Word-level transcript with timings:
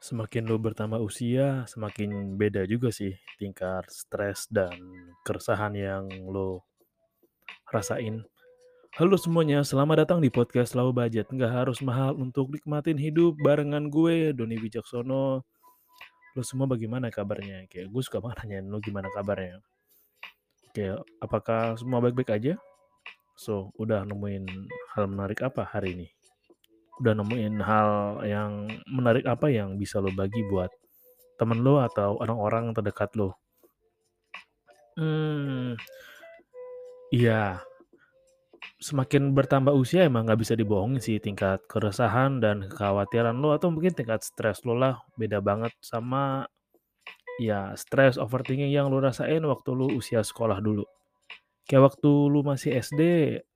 Semakin 0.00 0.48
lo 0.48 0.56
bertambah 0.56 0.96
usia, 0.96 1.68
semakin 1.68 2.32
beda 2.40 2.64
juga 2.64 2.88
sih 2.88 3.12
tingkat 3.36 3.84
stres 3.92 4.48
dan 4.48 4.72
keresahan 5.28 5.76
yang 5.76 6.08
lo 6.24 6.64
rasain. 7.68 8.24
Halo 8.96 9.20
semuanya, 9.20 9.60
selamat 9.60 10.08
datang 10.08 10.24
di 10.24 10.32
podcast 10.32 10.72
Selalu 10.72 11.04
Budget. 11.04 11.28
Nggak 11.28 11.52
harus 11.52 11.84
mahal 11.84 12.16
untuk 12.16 12.48
nikmatin 12.48 12.96
hidup 12.96 13.36
barengan 13.44 13.92
gue, 13.92 14.32
Doni 14.32 14.56
Wijaksono. 14.56 15.44
Lo 16.32 16.42
semua 16.48 16.64
bagaimana 16.64 17.12
kabarnya? 17.12 17.68
Kayak 17.68 17.92
gue 17.92 18.00
suka 18.00 18.24
banget 18.24 18.48
nanyain 18.48 18.72
lo 18.72 18.80
gimana 18.80 19.12
kabarnya. 19.12 19.60
Kayak 20.72 21.04
apakah 21.20 21.76
semua 21.76 22.00
baik-baik 22.00 22.40
aja? 22.40 22.56
So, 23.36 23.68
udah 23.76 24.08
nemuin 24.08 24.48
hal 24.96 25.12
menarik 25.12 25.44
apa 25.44 25.68
hari 25.68 25.92
ini? 25.92 26.08
Udah 27.00 27.12
nemuin 27.16 27.54
hal 27.64 27.90
yang 28.28 28.68
menarik 28.92 29.24
apa 29.24 29.48
yang 29.48 29.80
bisa 29.80 29.98
lo 29.98 30.12
bagi 30.12 30.44
buat 30.46 30.68
temen 31.40 31.64
lo 31.64 31.80
atau 31.80 32.20
orang-orang 32.20 32.76
terdekat 32.76 33.16
lo? 33.16 33.40
Hmm, 35.00 35.80
iya. 37.08 37.64
Semakin 38.80 39.32
bertambah 39.32 39.72
usia 39.72 40.04
emang 40.04 40.28
nggak 40.28 40.40
bisa 40.40 40.52
dibohongin 40.56 41.00
sih 41.00 41.16
tingkat 41.20 41.64
keresahan 41.68 42.40
dan 42.40 42.68
kekhawatiran 42.68 43.36
lo 43.36 43.56
atau 43.56 43.72
mungkin 43.72 43.92
tingkat 43.96 44.20
stres 44.24 44.64
lo 44.64 44.76
lah 44.76 45.00
beda 45.16 45.40
banget 45.40 45.72
sama 45.84 46.48
ya 47.40 47.72
stres 47.76 48.20
overthinking 48.20 48.72
yang 48.72 48.92
lo 48.92 49.00
rasain 49.00 49.40
waktu 49.48 49.72
lo 49.72 49.88
usia 49.88 50.20
sekolah 50.20 50.60
dulu. 50.60 50.84
Kayak 51.64 51.94
waktu 51.94 52.10
lu 52.10 52.42
masih 52.42 52.82
SD, 52.82 53.00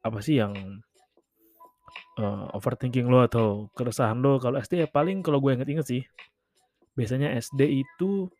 apa 0.01 0.23
sih 0.23 0.39
yang 0.39 0.55
uh, 2.19 2.51
overthinking 2.55 3.07
lo 3.11 3.27
atau 3.27 3.69
keresahan 3.75 4.19
lo. 4.19 4.39
Kalau 4.39 4.59
SD 4.61 4.87
ya 4.87 4.89
paling 4.91 5.23
kalau 5.25 5.39
gue 5.43 5.55
inget-inget 5.55 5.87
sih 5.87 6.03
biasanya 6.95 7.35
SD 7.35 7.83
itu 7.83 8.31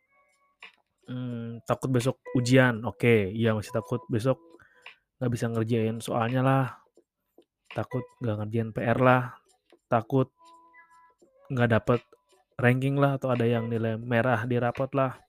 hmm, 1.07 1.65
takut 1.67 1.89
besok 1.91 2.19
ujian. 2.35 2.83
Oke 2.87 2.99
okay, 2.99 3.19
iya 3.35 3.51
masih 3.51 3.75
takut 3.75 4.01
besok 4.07 4.39
nggak 5.19 5.31
bisa 5.31 5.45
ngerjain 5.51 5.97
soalnya 5.99 6.41
lah. 6.43 6.65
Takut 7.71 8.03
nggak 8.23 8.35
ngerjain 8.43 8.69
PR 8.71 8.99
lah. 8.99 9.23
Takut 9.91 10.31
nggak 11.51 11.69
dapet 11.71 12.01
ranking 12.55 12.95
lah 12.95 13.19
atau 13.19 13.35
ada 13.35 13.43
yang 13.43 13.67
nilai 13.67 13.99
merah 13.99 14.47
di 14.47 14.55
rapot 14.55 14.89
lah. 14.95 15.19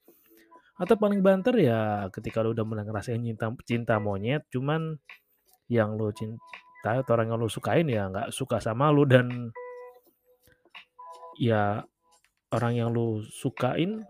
Atau 0.77 1.01
paling 1.01 1.25
banter 1.25 1.57
ya 1.57 2.07
ketika 2.13 2.45
lo 2.45 2.53
udah 2.53 2.65
mulai 2.69 2.85
ngerasain 2.85 3.19
cinta 3.25 3.49
cinta 3.65 3.97
monyet 3.97 4.45
cuman 4.53 5.01
yang 5.73 5.97
lo 5.97 6.13
cinta 6.13 6.39
atau 6.87 7.19
orang 7.19 7.35
yang 7.35 7.39
lu 7.43 7.51
sukain 7.51 7.87
ya 7.91 8.07
nggak 8.07 8.31
suka 8.31 8.63
sama 8.63 8.95
lu. 8.95 9.03
Dan 9.03 9.51
ya 11.41 11.83
orang 12.55 12.73
yang 12.79 12.89
lu 12.95 13.23
sukain 13.27 14.07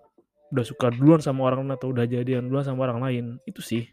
udah 0.53 0.65
suka 0.65 0.93
duluan 0.95 1.19
sama 1.19 1.49
orang 1.49 1.67
atau 1.75 1.91
udah 1.91 2.07
jadian 2.07 2.47
duluan 2.47 2.63
sama 2.67 2.87
orang 2.87 3.01
lain 3.03 3.25
itu 3.49 3.65
sih. 3.65 3.85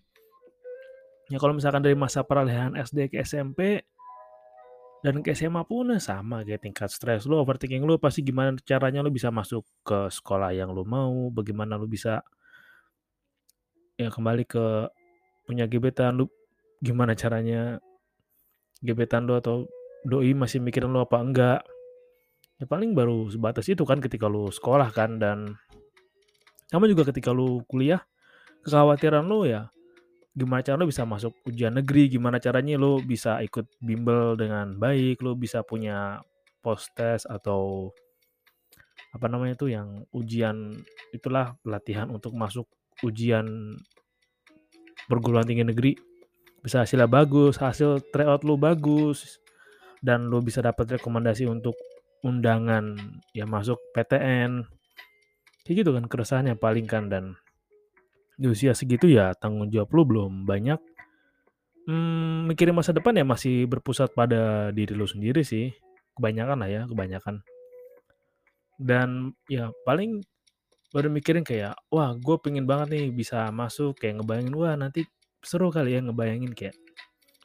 Ya 1.31 1.39
kalau 1.39 1.55
misalkan 1.55 1.81
dari 1.81 1.95
masa 1.95 2.21
peralihan 2.21 2.75
SD 2.75 3.09
ke 3.09 3.23
SMP 3.23 3.81
dan 5.03 5.19
ke 5.19 5.35
SMA 5.35 5.67
pun 5.67 5.91
ya 5.91 5.99
sama 5.99 6.47
kayak 6.47 6.63
tingkat 6.63 6.87
stres 6.87 7.27
lu 7.27 7.35
overthinking 7.35 7.83
lu 7.83 7.99
pasti 7.99 8.23
gimana 8.23 8.55
caranya 8.63 9.03
lu 9.03 9.11
bisa 9.11 9.27
masuk 9.27 9.67
ke 9.83 10.07
sekolah 10.07 10.55
yang 10.55 10.71
lu 10.71 10.87
mau 10.87 11.27
bagaimana 11.27 11.75
lu 11.75 11.91
bisa 11.91 12.23
ya 13.99 14.07
kembali 14.07 14.47
ke 14.47 14.87
punya 15.43 15.67
gebetan 15.67 16.15
lu 16.15 16.31
gimana 16.79 17.19
caranya 17.19 17.83
gebetan 18.83 19.23
lo 19.23 19.39
atau 19.39 19.65
doi 20.03 20.35
masih 20.35 20.59
mikirin 20.59 20.91
lo 20.91 21.07
apa 21.07 21.17
enggak. 21.23 21.61
Ya 22.59 22.67
paling 22.67 22.93
baru 22.93 23.31
sebatas 23.31 23.65
itu 23.71 23.81
kan 23.87 24.03
ketika 24.03 24.27
lo 24.27 24.51
sekolah 24.51 24.91
kan 24.91 25.17
dan 25.17 25.55
sama 26.69 26.85
juga 26.91 27.07
ketika 27.09 27.31
lo 27.31 27.63
kuliah 27.65 28.03
kekhawatiran 28.63 29.25
lo 29.25 29.45
ya 29.45 29.73
gimana 30.33 30.65
cara 30.65 30.81
lo 30.81 30.89
bisa 30.89 31.05
masuk 31.05 31.37
ujian 31.45 31.77
negeri 31.77 32.09
gimana 32.09 32.41
caranya 32.41 32.81
lo 32.81 32.97
bisa 32.97 33.37
ikut 33.45 33.69
bimbel 33.77 34.33
dengan 34.33 34.73
baik 34.81 35.21
lo 35.21 35.37
bisa 35.37 35.61
punya 35.61 36.25
post 36.65 36.89
test 36.97 37.29
atau 37.29 37.93
apa 39.13 39.29
namanya 39.29 39.53
itu 39.53 39.69
yang 39.69 40.01
ujian 40.09 40.73
itulah 41.13 41.53
pelatihan 41.61 42.09
untuk 42.09 42.33
masuk 42.33 42.65
ujian 43.05 43.77
perguruan 45.05 45.45
tinggi 45.45 45.69
negeri 45.69 45.93
bisa 46.63 46.87
hasilnya 46.87 47.11
bagus, 47.11 47.59
hasil 47.59 47.99
tryout 48.15 48.47
lu 48.47 48.55
bagus, 48.55 49.43
dan 49.99 50.31
lu 50.31 50.39
bisa 50.39 50.63
dapat 50.63 50.95
rekomendasi 50.95 51.43
untuk 51.43 51.75
undangan 52.23 52.95
ya 53.35 53.43
masuk 53.43 53.77
PTN. 53.91 54.63
Kayak 55.67 55.75
gitu 55.83 55.91
kan 55.91 56.07
keresahannya 56.07 56.55
paling 56.55 56.87
kan 56.87 57.11
dan 57.11 57.35
di 58.39 58.49
usia 58.49 58.73
segitu 58.73 59.11
ya 59.11 59.35
tanggung 59.35 59.67
jawab 59.67 59.91
lu 59.91 60.03
belum 60.07 60.33
banyak. 60.47 60.79
Hmm, 61.83 62.47
mikirin 62.47 62.75
masa 62.75 62.95
depan 62.95 63.11
ya 63.11 63.27
masih 63.27 63.67
berpusat 63.67 64.15
pada 64.15 64.71
diri 64.71 64.95
lu 64.95 65.03
sendiri 65.03 65.43
sih. 65.43 65.75
Kebanyakan 66.15 66.63
lah 66.63 66.69
ya, 66.71 66.81
kebanyakan. 66.87 67.43
Dan 68.79 69.35
ya 69.51 69.67
paling 69.83 70.23
baru 70.95 71.11
mikirin 71.11 71.43
kayak, 71.43 71.75
wah 71.91 72.15
gue 72.15 72.35
pengen 72.39 72.63
banget 72.63 72.87
nih 72.95 73.05
bisa 73.11 73.51
masuk, 73.51 73.99
kayak 73.99 74.21
ngebayangin, 74.21 74.55
wah 74.55 74.75
nanti 74.79 75.03
seru 75.43 75.69
kali 75.69 75.95
ya 75.95 76.01
ngebayangin 76.01 76.55
kayak 76.55 76.75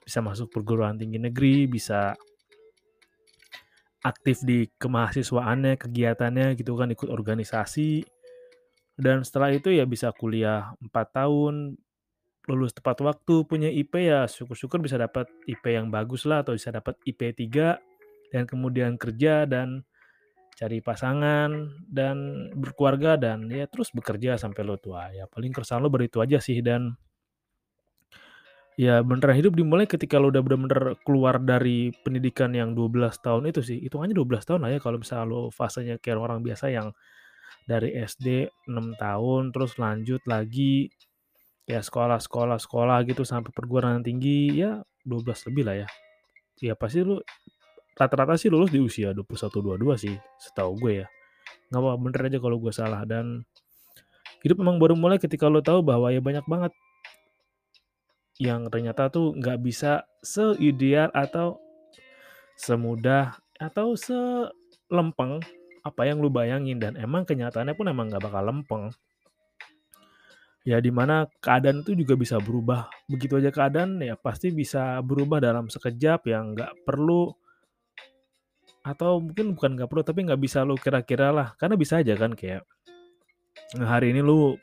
bisa 0.06 0.24
masuk 0.24 0.48
perguruan 0.48 0.96
tinggi 0.96 1.20
negeri, 1.20 1.68
bisa 1.68 2.16
aktif 4.06 4.40
di 4.46 4.64
kemahasiswaannya, 4.80 5.76
kegiatannya 5.76 6.56
gitu 6.56 6.78
kan, 6.78 6.88
ikut 6.88 7.10
organisasi. 7.12 8.06
Dan 8.96 9.22
setelah 9.26 9.52
itu 9.52 9.68
ya 9.74 9.84
bisa 9.84 10.14
kuliah 10.16 10.72
4 10.80 10.90
tahun, 11.12 11.76
lulus 12.48 12.72
tepat 12.72 13.04
waktu, 13.04 13.44
punya 13.44 13.68
IP 13.68 14.08
ya 14.08 14.24
syukur-syukur 14.24 14.80
bisa 14.80 14.96
dapat 14.96 15.28
IP 15.44 15.60
yang 15.68 15.92
bagus 15.92 16.24
lah 16.24 16.40
atau 16.40 16.56
bisa 16.56 16.72
dapat 16.72 16.96
IP 17.04 17.36
3 17.36 17.76
dan 18.32 18.48
kemudian 18.48 18.96
kerja 18.96 19.44
dan 19.44 19.84
cari 20.58 20.82
pasangan 20.82 21.70
dan 21.86 22.50
berkeluarga 22.58 23.14
dan 23.14 23.46
ya 23.46 23.70
terus 23.70 23.94
bekerja 23.94 24.34
sampai 24.40 24.66
lo 24.66 24.80
tua. 24.80 25.12
Ya 25.14 25.30
paling 25.30 25.54
keresahan 25.54 25.84
lo 25.84 25.92
beritu 25.92 26.18
aja 26.18 26.42
sih 26.42 26.58
dan 26.64 26.98
Ya 28.78 29.02
beneran 29.02 29.34
hidup 29.34 29.58
dimulai 29.58 29.90
ketika 29.90 30.22
lo 30.22 30.30
udah 30.30 30.38
bener-bener 30.38 30.94
keluar 31.02 31.42
dari 31.42 31.90
pendidikan 32.06 32.54
yang 32.54 32.78
12 32.78 33.10
tahun 33.18 33.50
itu 33.50 33.58
sih, 33.58 33.82
hitungannya 33.82 34.14
12 34.14 34.46
tahun 34.46 34.62
lah 34.62 34.70
ya 34.70 34.78
kalau 34.78 35.02
misalnya 35.02 35.26
lo 35.26 35.50
fasenya 35.50 35.98
kayak 35.98 36.14
orang 36.22 36.46
biasa 36.46 36.70
yang 36.70 36.94
dari 37.66 37.90
SD 37.98 38.46
6 38.70 38.94
tahun, 38.94 39.50
terus 39.50 39.74
lanjut 39.82 40.22
lagi 40.30 40.94
ya 41.66 41.82
sekolah 41.82 42.22
sekolah 42.22 42.62
sekolah 42.62 43.02
gitu 43.02 43.26
sampai 43.26 43.50
perguruan 43.50 43.98
tinggi, 43.98 44.54
ya 44.54 44.78
12 45.02 45.50
lebih 45.50 45.62
lah 45.66 45.76
ya. 45.82 45.88
Ya 46.62 46.78
pasti 46.78 47.02
lo 47.02 47.26
rata-rata 47.98 48.38
sih 48.38 48.46
lulus 48.46 48.70
di 48.70 48.78
usia 48.78 49.10
21, 49.10 49.58
22 49.74 49.98
sih, 49.98 50.14
setahu 50.38 50.78
gue 50.78 51.02
ya. 51.02 51.06
Nggak 51.74 51.82
apa 51.82 51.90
bener 51.98 52.20
aja 52.30 52.38
kalau 52.38 52.62
gue 52.62 52.70
salah 52.70 53.02
dan 53.02 53.42
hidup 54.46 54.62
memang 54.62 54.78
baru 54.78 54.94
mulai 54.94 55.18
ketika 55.18 55.50
lo 55.50 55.58
tahu 55.66 55.82
bahwa 55.82 56.14
ya 56.14 56.22
banyak 56.22 56.46
banget 56.46 56.70
yang 58.38 58.70
ternyata 58.70 59.10
tuh 59.10 59.34
nggak 59.34 59.58
bisa 59.58 60.06
seideal 60.22 61.10
atau 61.10 61.58
semudah 62.54 63.34
atau 63.58 63.98
selempeng 63.98 65.42
apa 65.82 66.02
yang 66.06 66.22
lu 66.22 66.30
bayangin 66.30 66.78
dan 66.78 66.94
emang 66.94 67.26
kenyataannya 67.26 67.74
pun 67.74 67.90
emang 67.90 68.10
nggak 68.10 68.22
bakal 68.22 68.42
lempeng. 68.46 68.84
Ya 70.62 70.78
di 70.78 70.92
mana 70.92 71.26
keadaan 71.42 71.82
itu 71.82 71.98
juga 71.98 72.14
bisa 72.14 72.36
berubah. 72.38 72.86
Begitu 73.10 73.40
aja 73.42 73.50
keadaan 73.50 73.98
ya 73.98 74.14
pasti 74.14 74.54
bisa 74.54 75.00
berubah 75.02 75.42
dalam 75.42 75.66
sekejap 75.66 76.28
yang 76.30 76.54
nggak 76.54 76.86
perlu 76.86 77.34
atau 78.86 79.18
mungkin 79.18 79.58
bukan 79.58 79.74
nggak 79.74 79.88
perlu 79.90 80.02
tapi 80.06 80.24
nggak 80.24 80.40
bisa 80.40 80.64
lu 80.64 80.78
kira-kira 80.78 81.28
lah 81.34 81.52
karena 81.60 81.76
bisa 81.76 82.00
aja 82.00 82.14
kan 82.16 82.32
kayak 82.32 82.64
hari 83.76 84.16
ini 84.16 84.24
lu 84.24 84.56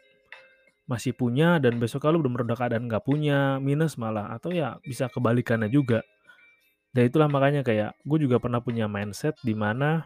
masih 0.86 1.18
punya 1.18 1.58
dan 1.58 1.82
besok 1.82 2.06
kalau 2.06 2.22
udah 2.22 2.32
meredak 2.32 2.62
keadaan 2.62 2.86
nggak 2.86 3.02
punya 3.02 3.58
minus 3.58 3.98
malah 3.98 4.30
atau 4.38 4.54
ya 4.54 4.78
bisa 4.86 5.10
kebalikannya 5.10 5.70
juga. 5.70 6.06
Dan 6.96 7.12
itulah 7.12 7.28
makanya 7.28 7.66
kayak 7.66 7.98
gue 8.08 8.18
juga 8.24 8.40
pernah 8.40 8.64
punya 8.64 8.88
mindset 8.88 9.36
di 9.44 9.52
mana 9.52 10.06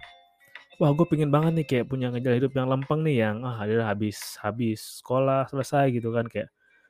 wah 0.80 0.92
gue 0.96 1.06
pingin 1.06 1.30
banget 1.30 1.52
nih 1.60 1.68
kayak 1.68 1.86
punya 1.92 2.08
ngejalan 2.10 2.38
hidup 2.40 2.54
yang 2.56 2.68
lempeng 2.72 3.04
nih 3.04 3.18
yang 3.28 3.44
ah 3.44 3.60
adalah 3.60 3.92
habis 3.92 4.40
habis 4.40 5.04
sekolah 5.04 5.46
selesai 5.52 5.92
gitu 5.92 6.10
kan 6.16 6.26
kayak 6.26 6.50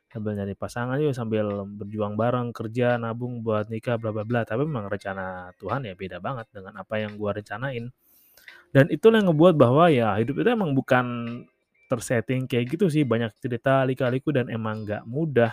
sambil 0.10 0.34
nyari 0.34 0.58
pasangan 0.58 0.98
yuk 0.98 1.14
sambil 1.14 1.66
berjuang 1.70 2.18
bareng 2.18 2.50
kerja 2.50 2.98
nabung 2.98 3.46
buat 3.46 3.70
nikah 3.70 3.98
bla 3.98 4.10
bla 4.14 4.26
bla. 4.26 4.42
Tapi 4.46 4.66
memang 4.66 4.90
rencana 4.90 5.54
Tuhan 5.58 5.86
ya 5.86 5.94
beda 5.98 6.18
banget 6.22 6.50
dengan 6.54 6.82
apa 6.82 6.98
yang 7.02 7.18
gua 7.18 7.38
rencanain. 7.38 7.90
Dan 8.70 8.86
itulah 8.94 9.22
yang 9.22 9.34
ngebuat 9.34 9.56
bahwa 9.58 9.90
ya 9.90 10.18
hidup 10.22 10.46
itu 10.46 10.50
emang 10.50 10.78
bukan 10.78 11.06
tersetting 11.90 12.46
kayak 12.46 12.78
gitu 12.78 12.86
sih 12.88 13.02
banyak 13.02 13.34
cerita 13.42 13.82
lika-liku 13.82 14.30
dan 14.30 14.48
emang 14.54 14.86
nggak 14.86 15.04
mudah. 15.10 15.52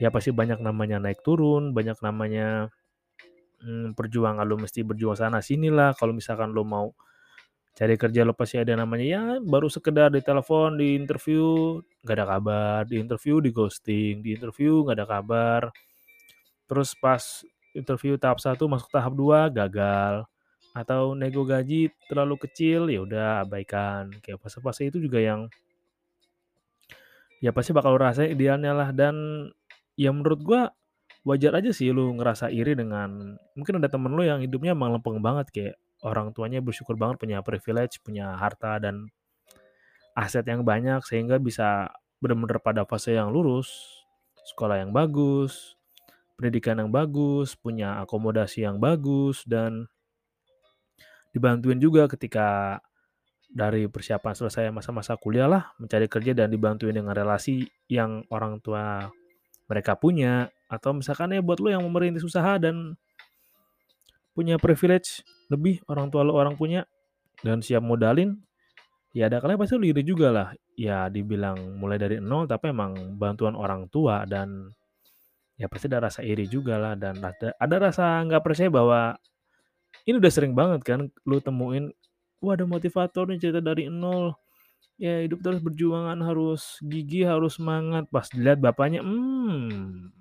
Ya 0.00 0.08
pasti 0.08 0.32
banyak 0.32 0.58
namanya 0.64 0.98
naik 0.98 1.20
turun 1.20 1.76
banyak 1.76 2.00
namanya 2.00 2.72
hmm, 3.60 3.92
perjuangan 3.92 4.42
lo 4.48 4.56
mesti 4.56 4.80
berjuang 4.80 5.20
sana 5.20 5.44
sini 5.44 5.68
lah. 5.68 5.92
Kalau 5.94 6.16
misalkan 6.16 6.50
lo 6.56 6.64
mau 6.64 6.96
cari 7.76 7.94
kerja 8.00 8.24
lo 8.24 8.32
pasti 8.32 8.56
ada 8.56 8.72
namanya. 8.72 9.04
Ya 9.04 9.22
baru 9.44 9.68
sekedar 9.68 10.08
di 10.10 10.24
telepon 10.24 10.80
di 10.80 10.96
interview 10.96 11.78
nggak 12.02 12.16
ada 12.16 12.26
kabar. 12.26 12.80
Di 12.88 12.96
interview 12.96 13.44
di 13.44 13.50
ghosting. 13.52 14.24
Di 14.24 14.40
interview 14.40 14.82
nggak 14.88 14.96
ada 14.96 15.06
kabar. 15.06 15.62
Terus 16.64 16.96
pas 16.96 17.44
interview 17.76 18.16
tahap 18.16 18.40
satu 18.40 18.64
masuk 18.64 18.88
tahap 18.88 19.12
dua 19.12 19.52
gagal 19.52 20.24
atau 20.74 21.14
nego 21.14 21.46
gaji 21.46 21.86
terlalu 22.10 22.34
kecil 22.42 22.90
ya 22.90 23.06
udah 23.06 23.46
abaikan. 23.46 24.10
Kayak 24.18 24.42
fase-fase 24.42 24.90
itu 24.90 24.98
juga 24.98 25.22
yang 25.22 25.46
ya 27.38 27.54
pasti 27.54 27.70
bakal 27.70 27.94
rasa 27.94 28.26
idealnya 28.26 28.74
lah. 28.74 28.90
Dan 28.90 29.48
ya 29.94 30.10
menurut 30.10 30.40
gua 30.42 30.62
wajar 31.22 31.54
aja 31.56 31.70
sih 31.70 31.94
lu 31.94 32.12
ngerasa 32.18 32.50
iri 32.50 32.74
dengan 32.74 33.38
mungkin 33.54 33.80
ada 33.80 33.88
temen 33.88 34.12
lu 34.12 34.26
yang 34.26 34.42
hidupnya 34.42 34.74
emang 34.74 34.98
lempeng 34.98 35.22
banget. 35.22 35.46
Kayak 35.54 35.74
orang 36.02 36.34
tuanya 36.34 36.58
bersyukur 36.58 36.98
banget 36.98 37.22
punya 37.22 37.38
privilege, 37.40 38.02
punya 38.02 38.34
harta 38.34 38.82
dan 38.82 39.06
aset 40.18 40.42
yang 40.46 40.66
banyak 40.66 41.00
sehingga 41.06 41.38
bisa 41.38 41.90
benar-benar 42.18 42.58
pada 42.58 42.82
fase 42.82 43.14
yang 43.14 43.30
lurus, 43.30 43.70
sekolah 44.54 44.82
yang 44.82 44.90
bagus, 44.90 45.78
pendidikan 46.34 46.82
yang 46.82 46.90
bagus, 46.90 47.54
punya 47.54 48.02
akomodasi 48.02 48.66
yang 48.66 48.82
bagus 48.82 49.42
dan 49.46 49.86
dibantuin 51.34 51.82
juga 51.82 52.06
ketika 52.06 52.78
dari 53.50 53.90
persiapan 53.90 54.34
selesai 54.34 54.70
masa-masa 54.70 55.18
kuliah 55.18 55.50
lah 55.50 55.74
mencari 55.82 56.06
kerja 56.06 56.34
dan 56.34 56.50
dibantuin 56.50 56.94
dengan 56.94 57.14
relasi 57.14 57.66
yang 57.90 58.22
orang 58.30 58.62
tua 58.62 59.10
mereka 59.66 59.98
punya. 59.98 60.48
Atau 60.70 60.94
misalkan 60.94 61.34
ya 61.34 61.42
buat 61.42 61.58
lo 61.58 61.70
yang 61.70 61.82
mau 61.82 61.92
merintis 61.92 62.22
usaha 62.26 62.58
dan 62.58 62.98
punya 64.34 64.58
privilege 64.58 65.22
lebih 65.50 65.82
orang 65.86 66.10
tua 66.10 66.26
lo 66.26 66.34
orang 66.34 66.58
punya 66.58 66.82
dan 67.46 67.62
siap 67.62 67.84
modalin 67.86 68.34
ya 69.14 69.30
ada 69.30 69.38
kalian 69.38 69.58
pasti 69.62 69.78
lo 69.78 69.86
iri 69.86 70.02
juga 70.06 70.30
lah. 70.30 70.48
Ya 70.74 71.06
dibilang 71.06 71.78
mulai 71.78 71.98
dari 71.98 72.18
nol 72.18 72.50
tapi 72.50 72.74
emang 72.74 73.18
bantuan 73.18 73.54
orang 73.54 73.86
tua 73.90 74.26
dan 74.26 74.70
ya 75.54 75.70
pasti 75.70 75.86
ada 75.86 76.10
rasa 76.10 76.26
iri 76.26 76.50
juga 76.50 76.74
lah 76.78 76.94
dan 76.98 77.22
ada, 77.22 77.54
ada 77.54 77.76
rasa 77.78 78.18
nggak 78.26 78.42
percaya 78.42 78.70
bahwa 78.70 79.14
ini 80.04 80.16
udah 80.20 80.32
sering 80.32 80.52
banget 80.52 80.80
kan 80.84 81.00
lu 81.24 81.40
temuin 81.40 81.88
wah 82.44 82.52
ada 82.52 82.68
motivator 82.68 83.24
nih 83.28 83.40
cerita 83.40 83.60
dari 83.64 83.88
nol. 83.88 84.36
Ya 84.94 85.26
hidup 85.26 85.42
terus 85.42 85.58
berjuangan 85.58 86.20
harus 86.22 86.78
gigi 86.84 87.26
harus 87.26 87.58
semangat. 87.58 88.06
Pas 88.12 88.28
dilihat 88.30 88.60
bapaknya 88.60 89.02
hmm. 89.02 90.12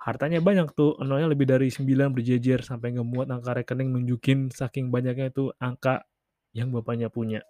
Hartanya 0.00 0.40
banyak 0.40 0.72
tuh 0.72 0.96
nolnya 1.04 1.28
lebih 1.28 1.44
dari 1.44 1.68
9 1.68 1.84
berjejer 2.16 2.64
sampai 2.64 2.96
ngemuat 2.96 3.28
angka 3.28 3.52
rekening 3.60 3.92
nunjukin 3.92 4.48
saking 4.48 4.88
banyaknya 4.88 5.28
itu 5.28 5.52
angka 5.60 6.08
yang 6.56 6.72
bapaknya 6.72 7.12
punya. 7.12 7.44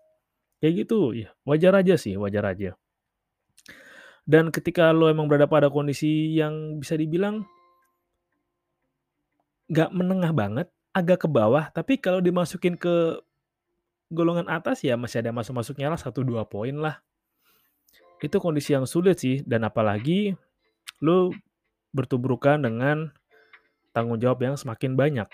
Kayak 0.58 0.88
gitu 0.88 1.14
ya 1.14 1.30
wajar 1.46 1.78
aja 1.78 1.94
sih 1.94 2.18
wajar 2.18 2.50
aja. 2.50 2.74
Dan 4.26 4.50
ketika 4.50 4.90
lo 4.90 5.06
emang 5.06 5.30
berada 5.30 5.46
pada 5.46 5.70
kondisi 5.70 6.34
yang 6.34 6.82
bisa 6.82 6.98
dibilang 6.98 7.46
nggak 9.70 9.90
menengah 9.94 10.32
banget 10.34 10.66
agak 10.90 11.24
ke 11.24 11.28
bawah 11.30 11.70
tapi 11.70 12.02
kalau 12.02 12.18
dimasukin 12.18 12.74
ke 12.74 13.22
golongan 14.10 14.50
atas 14.50 14.82
ya 14.82 14.98
masih 14.98 15.22
ada 15.22 15.30
masuk-masuknya 15.30 15.86
lah 15.86 16.00
satu 16.00 16.26
dua 16.26 16.42
poin 16.42 16.74
lah 16.74 16.98
itu 18.20 18.36
kondisi 18.36 18.76
yang 18.76 18.84
sulit 18.84 19.16
sih 19.22 19.40
dan 19.46 19.64
apalagi 19.64 20.36
lo 21.00 21.32
bertubrukan 21.96 22.60
dengan 22.60 23.10
tanggung 23.90 24.20
jawab 24.20 24.44
yang 24.44 24.54
semakin 24.54 24.94
banyak. 24.94 25.28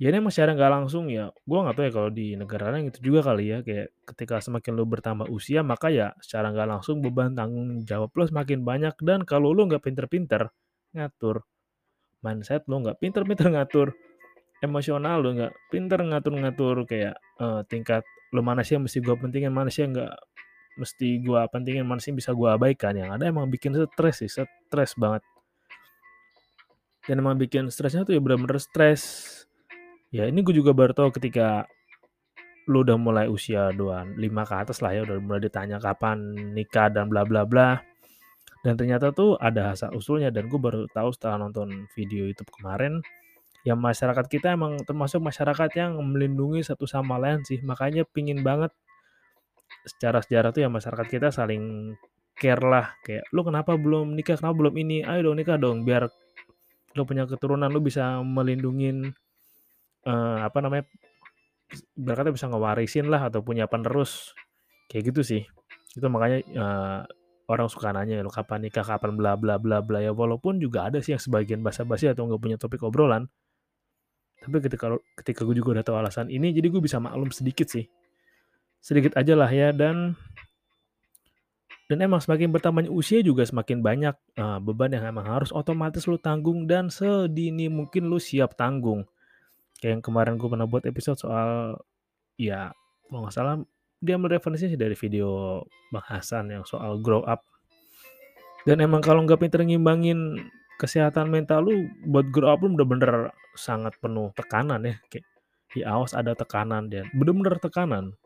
Ya 0.00 0.10
ini 0.10 0.18
emang 0.18 0.34
secara 0.34 0.56
nggak 0.56 0.72
langsung 0.72 1.06
ya, 1.12 1.30
gue 1.30 1.58
nggak 1.62 1.76
tahu 1.78 1.84
ya 1.86 1.92
kalau 1.94 2.10
di 2.10 2.34
negara 2.34 2.74
lain 2.74 2.90
itu 2.90 2.98
juga 2.98 3.30
kali 3.30 3.54
ya, 3.54 3.58
kayak 3.62 3.94
ketika 4.08 4.42
semakin 4.42 4.72
lo 4.74 4.84
bertambah 4.88 5.30
usia 5.30 5.62
maka 5.62 5.94
ya 5.94 6.16
secara 6.18 6.50
nggak 6.50 6.68
langsung 6.74 6.98
beban 7.04 7.38
tanggung 7.38 7.86
jawab 7.86 8.10
lo 8.18 8.24
semakin 8.26 8.66
banyak 8.66 8.98
dan 8.98 9.22
kalau 9.22 9.54
lo 9.54 9.62
nggak 9.68 9.84
pinter-pinter 9.84 10.50
ngatur 10.96 11.46
mindset 12.22 12.64
lo 12.70 12.80
nggak 12.82 12.98
pinter-pinter 13.02 13.50
ngatur 13.52 13.92
emosional 14.62 15.18
lo 15.20 15.30
nggak 15.34 15.52
pinter 15.68 16.00
ngatur-ngatur 16.00 16.86
kayak 16.86 17.18
uh, 17.42 17.66
tingkat 17.66 18.06
lo 18.32 18.40
mana 18.40 18.64
sih 18.64 18.78
yang 18.78 18.86
mesti 18.86 18.98
gue 19.02 19.14
pentingin 19.18 19.52
mana 19.52 19.68
sih 19.68 19.84
yang 19.84 19.92
nggak 19.92 20.14
mesti 20.76 21.20
gue 21.20 21.40
pentingin 21.52 21.84
mana 21.84 22.00
sih 22.00 22.12
yang 22.12 22.18
bisa 22.20 22.32
gue 22.32 22.48
abaikan. 22.48 22.96
Yang 22.96 23.10
ada 23.20 23.24
emang 23.28 23.48
bikin 23.52 23.76
stres 23.76 24.24
sih 24.24 24.30
stres 24.30 24.92
banget. 24.96 25.22
Dan 27.04 27.18
emang 27.18 27.36
bikin 27.36 27.66
stresnya 27.68 28.06
tuh 28.06 28.14
ya 28.14 28.20
bener-bener 28.22 28.62
stres. 28.62 29.28
Ya 30.14 30.28
ini 30.28 30.40
gue 30.44 30.54
juga 30.54 30.72
baru 30.72 30.94
tahu 30.94 31.12
ketika 31.12 31.66
lu 32.70 32.86
udah 32.86 32.94
mulai 32.94 33.26
usia 33.26 33.74
25 33.74 34.22
ke 34.22 34.54
atas 34.54 34.78
lah 34.78 34.94
ya 34.94 35.02
udah 35.02 35.18
mulai 35.18 35.42
ditanya 35.42 35.82
kapan 35.82 36.30
nikah 36.54 36.94
dan 36.94 37.10
bla 37.10 37.26
bla 37.26 37.42
bla 37.42 37.82
dan 38.62 38.78
ternyata 38.78 39.10
tuh 39.10 39.34
ada 39.42 39.74
asal 39.74 39.90
usulnya 39.94 40.30
dan 40.30 40.46
gue 40.46 40.58
baru 40.58 40.86
tahu 40.90 41.10
setelah 41.10 41.46
nonton 41.46 41.90
video 41.98 42.30
YouTube 42.30 42.50
kemarin 42.54 43.02
ya 43.62 43.78
masyarakat 43.78 44.26
kita 44.26 44.58
emang 44.58 44.82
termasuk 44.82 45.22
masyarakat 45.22 45.70
yang 45.78 45.98
melindungi 46.02 46.66
satu 46.66 46.86
sama 46.86 47.18
lain 47.18 47.46
sih. 47.46 47.62
Makanya 47.62 48.02
pingin 48.06 48.42
banget 48.42 48.74
secara 49.86 50.22
sejarah 50.22 50.50
tuh 50.54 50.66
ya 50.66 50.70
masyarakat 50.70 51.06
kita 51.10 51.28
saling 51.30 51.94
care 52.38 52.62
lah. 52.62 52.94
Kayak 53.06 53.26
lu 53.30 53.42
kenapa 53.46 53.78
belum 53.78 54.14
nikah? 54.18 54.38
Kenapa 54.38 54.58
belum 54.58 54.74
ini? 54.78 55.06
Ayo 55.06 55.30
dong 55.30 55.38
nikah 55.38 55.58
dong 55.58 55.86
biar 55.86 56.10
lo 56.92 57.02
punya 57.08 57.24
keturunan 57.24 57.72
lo 57.72 57.80
bisa 57.80 58.20
melindungin 58.20 59.16
uh, 60.04 60.44
apa 60.44 60.60
namanya 60.60 60.84
berkata 61.96 62.28
bisa 62.28 62.52
ngewarisin 62.52 63.08
lah 63.08 63.30
atau 63.30 63.40
punya 63.46 63.70
penerus. 63.70 64.34
Kayak 64.90 65.14
gitu 65.14 65.22
sih. 65.22 65.42
Itu 65.94 66.06
makanya 66.10 66.38
uh, 66.58 67.00
orang 67.52 67.68
suka 67.68 67.92
nanya 67.92 68.24
lo 68.24 68.32
kapan 68.32 68.64
nikah 68.64 68.82
kapan 68.82 69.12
bla 69.14 69.36
bla 69.36 69.60
bla 69.60 69.84
bla. 69.84 70.00
Ya 70.00 70.16
walaupun 70.16 70.58
juga 70.58 70.88
ada 70.88 70.98
sih 71.04 71.12
yang 71.12 71.22
sebagian 71.22 71.60
basa-basi 71.60 72.08
atau 72.08 72.24
nggak 72.24 72.40
punya 72.40 72.56
topik 72.56 72.80
obrolan. 72.80 73.28
Tapi 74.42 74.58
ketika 74.58 74.96
ketika 75.20 75.40
gue 75.46 75.54
juga 75.60 75.78
udah 75.78 75.84
tahu 75.86 75.96
alasan 76.00 76.26
ini 76.32 76.50
jadi 76.50 76.72
gue 76.72 76.82
bisa 76.82 76.98
maklum 76.98 77.30
sedikit 77.30 77.68
sih. 77.68 77.86
Sedikit 78.82 79.14
aja 79.14 79.38
lah 79.38 79.52
ya 79.52 79.70
dan 79.70 80.18
dan 81.86 81.98
emang 82.00 82.24
semakin 82.24 82.48
bertambahnya 82.48 82.88
usia 82.88 83.20
juga 83.20 83.44
semakin 83.44 83.84
banyak 83.84 84.16
uh, 84.40 84.58
beban 84.64 84.96
yang 84.96 85.04
emang 85.04 85.28
harus 85.28 85.52
otomatis 85.52 86.08
lu 86.08 86.16
tanggung 86.16 86.64
dan 86.64 86.88
sedini 86.88 87.68
mungkin 87.68 88.08
lu 88.08 88.16
siap 88.16 88.56
tanggung. 88.56 89.04
Kayak 89.78 90.00
yang 90.00 90.02
kemarin 90.02 90.34
gue 90.40 90.48
pernah 90.48 90.66
buat 90.66 90.88
episode 90.88 91.20
soal 91.20 91.76
ya 92.40 92.72
kalau 93.06 93.28
nggak 93.28 93.34
salah 93.36 93.60
dia 94.02 94.18
ambil 94.18 94.36
referensinya 94.36 94.74
dari 94.74 94.98
video 94.98 95.62
Bang 95.94 96.02
Hasan 96.10 96.50
yang 96.50 96.66
soal 96.66 96.98
grow 96.98 97.22
up. 97.22 97.46
Dan 98.66 98.82
emang 98.82 99.02
kalau 99.02 99.22
nggak 99.22 99.38
pinter 99.38 99.62
ngimbangin 99.62 100.42
kesehatan 100.82 101.30
mental 101.30 101.62
lu 101.70 101.86
buat 102.10 102.26
grow 102.34 102.50
up 102.50 102.58
lu 102.66 102.74
bener-bener 102.74 103.30
sangat 103.54 103.94
penuh 104.02 104.34
tekanan 104.34 104.82
ya 104.82 104.98
kayak 105.06 105.26
ya 105.78 105.94
awas 105.94 106.10
ada 106.10 106.34
tekanan 106.34 106.90
dan 106.90 107.06
bener-bener 107.14 107.54
tekanan 107.62 108.18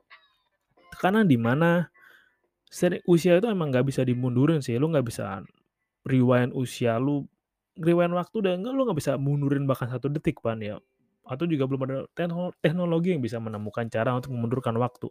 tekanan 0.97 1.29
di 1.29 1.37
mana 1.37 1.93
usia 3.07 3.39
itu 3.39 3.47
emang 3.47 3.71
nggak 3.71 3.87
bisa 3.87 4.03
dimundurin 4.03 4.61
sih, 4.65 4.77
lu 4.77 4.91
nggak 4.91 5.07
bisa 5.07 5.45
rewind 6.07 6.51
usia 6.55 6.99
lu, 6.99 7.27
rewind 7.79 8.15
waktu 8.15 8.43
dan 8.43 8.63
enggak 8.63 8.73
lu 8.75 8.83
nggak 8.89 8.99
bisa 8.99 9.13
mundurin 9.17 9.65
bahkan 9.69 9.87
satu 9.91 10.11
detik, 10.11 10.43
Pan, 10.43 10.59
ya. 10.61 10.81
atau 11.27 11.43
juga 11.43 11.67
belum 11.67 11.83
ada 11.91 11.99
teknologi 12.63 13.11
yang 13.11 13.19
bisa 13.19 13.43
menemukan 13.43 13.91
cara 13.91 14.15
untuk 14.15 14.31
memundurkan 14.31 14.79
waktu. 14.79 15.11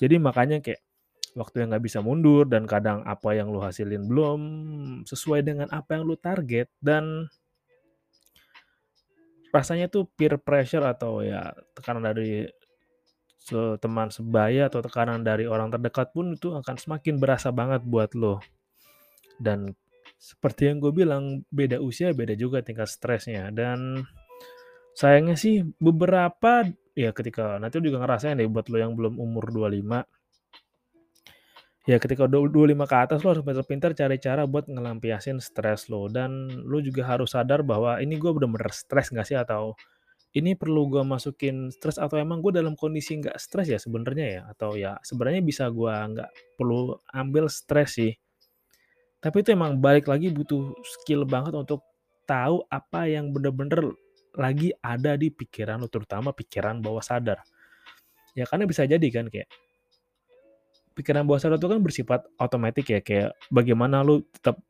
Jadi 0.00 0.16
makanya 0.20 0.60
kayak 0.62 0.80
waktu 1.32 1.64
yang 1.64 1.68
nggak 1.72 1.84
bisa 1.84 1.98
mundur 2.04 2.44
dan 2.44 2.68
kadang 2.68 3.00
apa 3.08 3.32
yang 3.32 3.48
lu 3.48 3.60
hasilin 3.60 4.04
belum 4.04 4.40
sesuai 5.08 5.40
dengan 5.40 5.68
apa 5.72 5.96
yang 5.96 6.04
lu 6.04 6.16
target 6.20 6.68
dan 6.84 7.28
rasanya 9.52 9.88
tuh 9.88 10.08
peer 10.12 10.36
pressure 10.40 10.84
atau 10.84 11.20
ya 11.24 11.52
tekanan 11.76 12.04
dari 12.08 12.48
teman 13.82 14.08
sebaya 14.08 14.70
atau 14.70 14.80
tekanan 14.80 15.26
dari 15.26 15.50
orang 15.50 15.68
terdekat 15.68 16.14
pun 16.14 16.38
itu 16.38 16.54
akan 16.54 16.76
semakin 16.78 17.18
berasa 17.18 17.50
banget 17.50 17.82
buat 17.82 18.14
lo. 18.14 18.38
Dan 19.42 19.74
seperti 20.14 20.70
yang 20.70 20.78
gue 20.78 20.94
bilang, 20.94 21.42
beda 21.50 21.82
usia 21.82 22.14
beda 22.14 22.38
juga 22.38 22.62
tingkat 22.62 22.86
stresnya. 22.86 23.50
Dan 23.50 24.06
sayangnya 24.92 25.36
sih 25.40 25.64
beberapa 25.80 26.68
ya 26.92 27.10
ketika 27.16 27.56
nanti 27.56 27.80
juga 27.80 28.04
ngerasain 28.04 28.36
deh 28.36 28.48
buat 28.48 28.68
lo 28.68 28.76
yang 28.76 28.92
belum 28.92 29.16
umur 29.16 29.48
25 29.48 30.04
ya 31.82 31.98
ketika 31.98 32.30
udah 32.30 32.46
25 32.46 32.86
ke 32.86 32.96
atas 32.96 33.18
lo 33.26 33.34
harus 33.34 33.42
pintar-pintar 33.42 33.90
cari 33.98 34.16
cara 34.22 34.46
buat 34.46 34.70
ngelampiasin 34.70 35.42
stres 35.42 35.90
lo. 35.90 36.06
Dan 36.06 36.46
lo 36.66 36.78
juga 36.78 37.06
harus 37.06 37.34
sadar 37.34 37.66
bahwa 37.66 37.98
ini 37.98 38.18
gue 38.18 38.30
bener-bener 38.30 38.70
stres 38.70 39.10
gak 39.10 39.26
sih? 39.26 39.34
Atau 39.34 39.74
ini 40.32 40.56
perlu 40.56 40.88
gue 40.88 41.02
masukin 41.04 41.68
stres 41.74 41.98
atau 42.00 42.16
emang 42.16 42.40
gue 42.40 42.56
dalam 42.56 42.72
kondisi 42.72 43.20
nggak 43.20 43.36
stres 43.36 43.68
ya 43.68 43.78
sebenarnya 43.82 44.26
ya? 44.30 44.42
Atau 44.54 44.78
ya 44.78 44.96
sebenarnya 45.04 45.42
bisa 45.44 45.68
gue 45.68 45.92
nggak 45.92 46.30
perlu 46.56 46.96
ambil 47.12 47.50
stres 47.50 47.98
sih. 47.98 48.12
Tapi 49.22 49.36
itu 49.42 49.54
emang 49.54 49.78
balik 49.78 50.10
lagi 50.10 50.30
butuh 50.30 50.74
skill 50.82 51.26
banget 51.26 51.54
untuk 51.54 51.82
tahu 52.26 52.62
apa 52.70 53.10
yang 53.10 53.30
bener-bener 53.34 53.94
lagi 54.36 54.72
ada 54.80 55.16
di 55.16 55.28
pikiran 55.28 55.80
lo 55.82 55.88
terutama 55.88 56.32
pikiran 56.32 56.80
bawah 56.80 57.04
sadar 57.04 57.44
ya 58.32 58.48
karena 58.48 58.64
bisa 58.64 58.88
jadi 58.88 59.06
kan 59.12 59.28
kayak 59.28 59.48
pikiran 60.96 61.24
bawah 61.24 61.40
sadar 61.40 61.60
itu 61.60 61.68
kan 61.68 61.80
bersifat 61.80 62.20
otomatis 62.40 62.84
ya 62.84 63.00
kayak 63.00 63.36
bagaimana 63.48 64.00
lo 64.04 64.24
tetap 64.32 64.60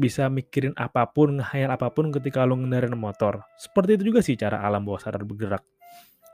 bisa 0.00 0.32
mikirin 0.32 0.72
apa 0.80 1.04
pun, 1.12 1.36
ngehayal 1.36 1.76
apa 1.76 1.92
pun 1.92 2.08
ketika 2.08 2.48
lo 2.48 2.56
ngendarin 2.56 2.96
motor. 2.96 3.44
Seperti 3.60 4.00
itu 4.00 4.08
juga 4.08 4.24
sih 4.24 4.32
cara 4.32 4.64
alam 4.64 4.80
bawah 4.80 4.96
sadar 4.96 5.28
bergerak. 5.28 5.60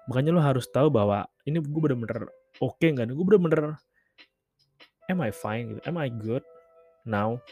Makanya 0.07 0.31
lo 0.31 0.39
harus 0.39 0.71
tahu 0.71 0.87
bahwa 0.87 1.27
ini 1.43 1.59
gue 1.59 1.81
bener-bener 1.83 2.31
oke 2.63 2.79
okay 2.79 2.95
nggak? 2.95 3.11
Gue 3.11 3.27
bener-bener 3.27 3.75
am 5.11 5.19
I 5.19 5.35
fine 5.35 5.75
gitu? 5.75 5.81
Am 5.83 5.99
I 5.99 6.07
good 6.07 6.47
now? 7.03 7.43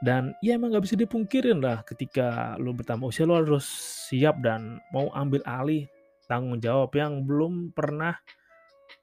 Dan 0.00 0.32
ya 0.40 0.56
emang 0.56 0.72
gak 0.72 0.88
bisa 0.88 0.96
dipungkirin 0.96 1.60
lah 1.60 1.84
ketika 1.84 2.56
lo 2.56 2.72
bertambah 2.72 3.12
usia 3.12 3.28
lo 3.28 3.36
harus 3.36 3.68
siap 4.08 4.40
dan 4.40 4.80
mau 4.96 5.12
ambil 5.12 5.44
alih 5.44 5.84
tanggung 6.24 6.56
jawab 6.56 6.88
yang 6.96 7.28
belum 7.28 7.76
pernah 7.76 8.16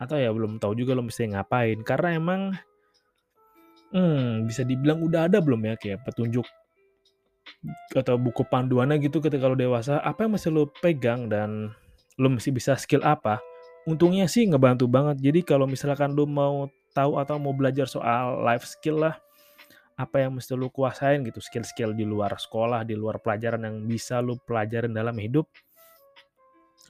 atau 0.01 0.17
ya 0.17 0.33
belum 0.33 0.57
tahu 0.57 0.73
juga 0.73 0.97
lo 0.97 1.05
mesti 1.05 1.29
ngapain 1.37 1.85
karena 1.85 2.17
emang 2.17 2.41
Hmm, 3.87 4.43
bisa 4.43 4.67
dibilang 4.67 4.99
udah 4.99 5.31
ada 5.31 5.39
belum 5.39 5.63
ya 5.63 5.79
kayak 5.79 6.03
petunjuk 6.03 6.43
atau 7.95 8.19
buku 8.19 8.43
panduannya 8.43 8.99
gitu 8.99 9.23
ketika 9.23 9.47
lo 9.47 9.55
dewasa, 9.55 10.03
apa 10.03 10.27
yang 10.27 10.35
masih 10.35 10.51
lo 10.51 10.67
pegang 10.83 11.31
dan 11.31 11.71
lo 12.19 12.27
masih 12.27 12.51
bisa 12.51 12.75
skill 12.75 12.99
apa? 13.07 13.39
Untungnya 13.87 14.27
sih 14.27 14.43
ngebantu 14.43 14.91
banget. 14.91 15.23
Jadi 15.23 15.39
kalau 15.47 15.63
misalkan 15.63 16.11
lo 16.11 16.27
mau 16.27 16.67
tahu 16.91 17.15
atau 17.15 17.39
mau 17.39 17.55
belajar 17.55 17.87
soal 17.87 18.43
life 18.43 18.67
skill 18.67 18.99
lah, 19.07 19.15
apa 19.97 20.21
yang 20.21 20.37
mesti 20.37 20.53
lo 20.53 20.69
kuasain 20.69 21.25
gitu, 21.25 21.41
skill-skill 21.41 21.97
di 21.97 22.05
luar 22.05 22.37
sekolah, 22.37 22.85
di 22.85 22.93
luar 22.93 23.17
pelajaran 23.17 23.65
yang 23.65 23.77
bisa 23.89 24.21
lo 24.21 24.37
pelajarin 24.37 24.93
dalam 24.93 25.17
hidup. 25.17 25.49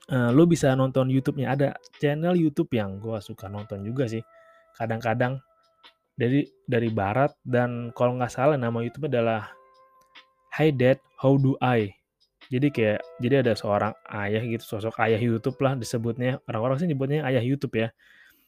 Uh, 0.08 0.32
lo 0.32 0.44
bisa 0.48 0.72
nonton 0.76 1.08
YouTube-nya 1.12 1.56
ada 1.56 1.70
channel 2.00 2.36
YouTube 2.36 2.72
yang 2.76 3.00
gue 3.00 3.16
suka 3.24 3.48
nonton 3.48 3.84
juga 3.84 4.08
sih. 4.12 4.24
Kadang-kadang 4.76 5.40
dari 6.18 6.44
dari 6.68 6.92
barat 6.92 7.32
dan 7.44 7.96
kalau 7.96 8.20
nggak 8.20 8.32
salah 8.32 8.60
nama 8.60 8.84
YouTube 8.84 9.08
adalah 9.08 9.52
Hi 10.60 10.74
Dad, 10.76 11.00
How 11.20 11.40
Do 11.40 11.56
I? 11.64 11.94
Jadi 12.48 12.72
kayak 12.72 13.04
jadi 13.20 13.44
ada 13.44 13.54
seorang 13.56 13.92
ayah 14.16 14.44
gitu, 14.44 14.64
sosok 14.64 14.96
ayah 15.04 15.20
YouTube 15.20 15.60
lah 15.60 15.76
disebutnya. 15.76 16.40
Orang-orang 16.48 16.80
sih 16.80 16.88
nyebutnya 16.88 17.24
ayah 17.28 17.44
YouTube 17.44 17.76
ya. 17.76 17.92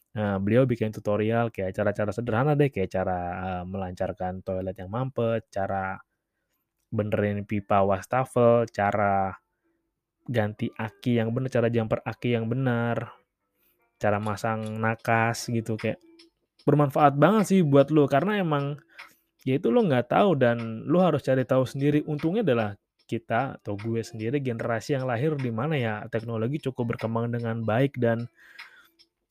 Nah, 0.10 0.42
beliau 0.42 0.66
bikin 0.66 0.90
tutorial 0.90 1.54
kayak 1.54 1.76
cara-cara 1.78 2.10
sederhana 2.10 2.58
deh, 2.58 2.74
kayak 2.74 2.90
cara 2.90 3.20
uh, 3.38 3.64
melancarkan 3.68 4.42
toilet 4.42 4.74
yang 4.74 4.90
mampet, 4.90 5.46
cara 5.54 6.02
benerin 6.90 7.46
pipa 7.46 7.86
wastafel, 7.86 8.66
cara 8.74 9.38
ganti 10.26 10.70
aki 10.74 11.22
yang 11.22 11.30
benar, 11.30 11.50
cara 11.54 11.68
jumper 11.70 12.02
aki 12.02 12.34
yang 12.34 12.50
benar, 12.50 13.14
cara 14.02 14.18
masang 14.18 14.82
nakas 14.82 15.50
gitu 15.50 15.78
kayak 15.78 16.02
bermanfaat 16.66 17.18
banget 17.18 17.44
sih 17.50 17.62
buat 17.66 17.90
lo 17.94 18.06
karena 18.06 18.42
emang 18.42 18.78
ya 19.48 19.58
itu 19.58 19.70
lo 19.74 19.82
nggak 19.86 20.12
tahu 20.12 20.38
dan 20.38 20.86
lo 20.90 21.06
harus 21.06 21.22
cari 21.22 21.46
tahu 21.46 21.64
sendiri. 21.66 22.02
Untungnya 22.10 22.42
adalah 22.42 22.74
kita 23.10 23.58
atau 23.62 23.74
gue 23.74 24.06
sendiri 24.06 24.38
generasi 24.38 24.94
yang 24.94 25.10
lahir 25.10 25.34
di 25.34 25.50
mana 25.50 25.74
ya 25.78 25.94
teknologi 26.14 26.62
cukup 26.62 26.96
berkembang 26.96 27.34
dengan 27.34 27.66
baik 27.66 27.98
dan 27.98 28.30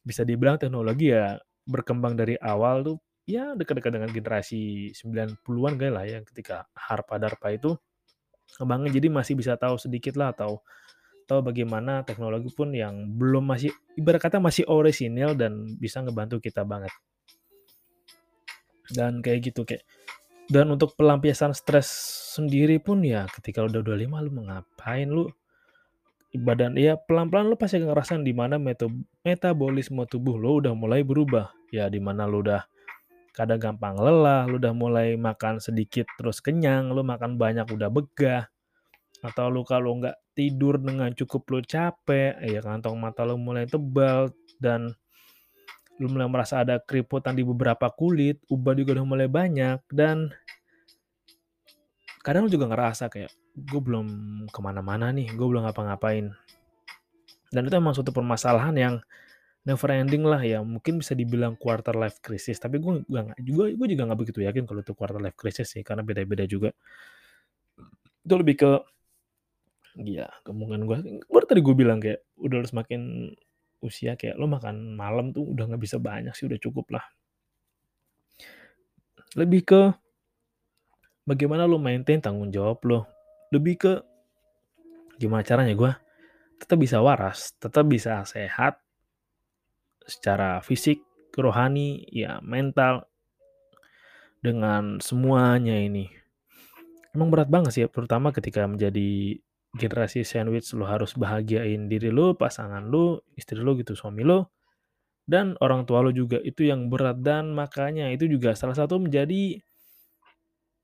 bisa 0.02 0.22
dibilang 0.24 0.56
teknologi 0.56 1.12
ya 1.12 1.36
berkembang 1.68 2.16
dari 2.16 2.34
awal 2.40 2.80
tuh 2.82 2.96
ya 3.28 3.52
dekat-dekat 3.52 3.92
dengan 3.92 4.10
generasi 4.10 4.92
90-an 4.96 5.74
kayak 5.76 5.92
lah 5.92 6.04
ya 6.08 6.18
ketika 6.24 6.64
Harpa 6.72 7.20
Darpa 7.20 7.52
itu 7.52 7.76
kembangnya 8.56 8.88
jadi 8.96 9.12
masih 9.12 9.36
bisa 9.36 9.60
tahu 9.60 9.76
sedikit 9.76 10.16
lah 10.16 10.32
atau 10.32 10.64
tahu 11.28 11.44
bagaimana 11.44 12.00
teknologi 12.08 12.48
pun 12.48 12.72
yang 12.72 13.12
belum 13.20 13.44
masih 13.44 13.68
ibarat 14.00 14.24
kata 14.24 14.40
masih 14.40 14.64
orisinil 14.64 15.36
dan 15.36 15.76
bisa 15.76 16.00
ngebantu 16.00 16.40
kita 16.40 16.64
banget. 16.64 16.88
Dan 18.88 19.20
kayak 19.20 19.52
gitu 19.52 19.68
kayak 19.68 19.84
dan 20.48 20.72
untuk 20.72 20.96
pelampiasan 20.96 21.52
stres 21.52 21.92
sendiri 22.32 22.80
pun 22.80 23.04
ya 23.04 23.28
ketika 23.28 23.60
udah 23.60 23.84
25 23.84 24.24
lu 24.24 24.30
mau 24.32 24.44
ngapain? 24.48 25.04
Lu 25.04 25.28
badan 26.36 26.76
ya 26.76 27.00
pelan-pelan 27.00 27.48
lu 27.48 27.56
pasti 27.56 27.80
ngerasain 27.80 28.20
di 28.20 28.36
mana 28.36 28.60
metabolisme 29.24 30.04
tubuh 30.04 30.36
lu 30.36 30.60
udah 30.60 30.76
mulai 30.76 31.00
berubah. 31.00 31.52
Ya 31.72 31.88
di 31.88 32.00
mana 32.00 32.28
lu 32.28 32.44
udah 32.44 32.64
kadang 33.32 33.60
gampang 33.60 33.94
lelah 33.96 34.50
lu 34.50 34.58
udah 34.58 34.74
mulai 34.74 35.14
makan 35.14 35.62
sedikit 35.62 36.04
terus 36.18 36.42
kenyang 36.42 36.92
lu 36.92 37.00
makan 37.00 37.40
banyak 37.40 37.64
udah 37.68 37.88
begah. 37.88 38.44
Atau 39.24 39.48
lu 39.50 39.64
kalau 39.64 39.98
nggak 39.98 40.16
tidur 40.36 40.78
dengan 40.78 41.10
cukup 41.16 41.42
lu 41.50 41.60
capek 41.64 42.38
ya 42.44 42.60
kantong 42.62 43.00
mata 43.00 43.24
lu 43.26 43.40
mulai 43.40 43.66
tebal 43.66 44.30
dan 44.62 44.92
lu 45.98 46.06
mulai 46.06 46.30
merasa 46.30 46.62
ada 46.62 46.78
keriputan 46.78 47.34
di 47.34 47.42
beberapa 47.42 47.90
kulit, 47.90 48.38
uban 48.46 48.78
juga 48.78 48.98
udah 48.98 49.06
mulai 49.06 49.26
banyak, 49.26 49.82
dan 49.90 50.30
kadang 52.28 52.44
lu 52.44 52.52
juga 52.52 52.68
ngerasa 52.68 53.08
kayak, 53.08 53.32
gue 53.56 53.80
belum 53.80 54.06
ke 54.52 54.60
mana-mana 54.60 55.08
nih, 55.16 55.32
gue 55.32 55.46
belum 55.48 55.64
ngapa-ngapain. 55.64 56.28
Dan 57.48 57.64
itu 57.64 57.72
emang 57.80 57.96
suatu 57.96 58.12
permasalahan 58.12 58.76
yang 58.76 58.94
never 59.64 59.88
ending 59.96 60.28
lah 60.28 60.44
ya, 60.44 60.60
mungkin 60.60 61.00
bisa 61.00 61.16
dibilang 61.16 61.56
quarter 61.56 61.96
life 61.96 62.20
crisis, 62.20 62.60
tapi 62.60 62.84
gue 62.84 63.00
gak, 63.08 63.32
juga 63.40 63.72
gue 63.72 63.86
juga 63.88 64.02
nggak 64.12 64.20
begitu 64.20 64.44
yakin 64.44 64.68
kalau 64.68 64.84
itu 64.84 64.92
quarter 64.92 65.16
life 65.16 65.40
crisis 65.40 65.72
sih, 65.72 65.80
karena 65.80 66.04
beda-beda 66.04 66.44
juga. 66.44 66.76
Itu 68.20 68.36
lebih 68.36 68.60
ke, 68.60 68.72
ya 70.04 70.28
kemungkinan 70.44 70.84
gue, 70.84 70.96
baru 71.32 71.44
tadi 71.48 71.64
gue 71.64 71.72
bilang 71.72 71.96
kayak 71.96 72.28
udah 72.36 72.60
semakin 72.60 73.32
usia 73.80 74.20
kayak 74.20 74.36
lo 74.36 74.44
makan 74.44 75.00
malam 75.00 75.32
tuh 75.32 75.48
udah 75.48 75.64
nggak 75.72 75.80
bisa 75.80 75.96
banyak 75.96 76.34
sih 76.34 76.50
udah 76.50 76.58
cukup 76.58 76.98
lah 76.98 77.04
lebih 79.38 79.62
ke 79.62 79.82
bagaimana 81.28 81.68
lo 81.68 81.76
maintain 81.76 82.24
tanggung 82.24 82.48
jawab 82.48 82.80
lo 82.88 83.04
lebih 83.52 83.76
ke 83.76 83.92
gimana 85.20 85.44
caranya 85.44 85.76
gue 85.76 85.92
tetap 86.56 86.80
bisa 86.80 87.04
waras 87.04 87.52
tetap 87.60 87.84
bisa 87.84 88.24
sehat 88.24 88.80
secara 90.08 90.64
fisik 90.64 91.04
rohani 91.36 92.08
ya 92.08 92.40
mental 92.40 93.06
dengan 94.40 95.02
semuanya 95.02 95.76
ini. 95.76 96.08
Emang 97.14 97.28
berat 97.28 97.50
banget 97.50 97.72
sih 97.74 97.84
terutama 97.90 98.30
ketika 98.30 98.64
menjadi 98.64 99.38
generasi 99.74 100.24
sandwich 100.24 100.72
lo 100.72 100.86
harus 100.88 101.14
bahagiain 101.18 101.90
diri 101.90 102.08
lo, 102.08 102.34
pasangan 102.38 102.86
lo, 102.88 103.26
istri 103.34 103.58
lo 103.60 103.74
gitu, 103.76 103.92
suami 103.92 104.24
lo, 104.24 104.54
dan 105.28 105.58
orang 105.60 105.84
tua 105.84 106.00
lo 106.00 106.14
juga. 106.14 106.38
Itu 106.40 106.64
yang 106.64 106.88
berat 106.88 107.20
dan 107.20 107.52
makanya 107.52 108.08
itu 108.14 108.30
juga 108.30 108.54
salah 108.54 108.78
satu 108.78 109.02
menjadi 109.02 109.60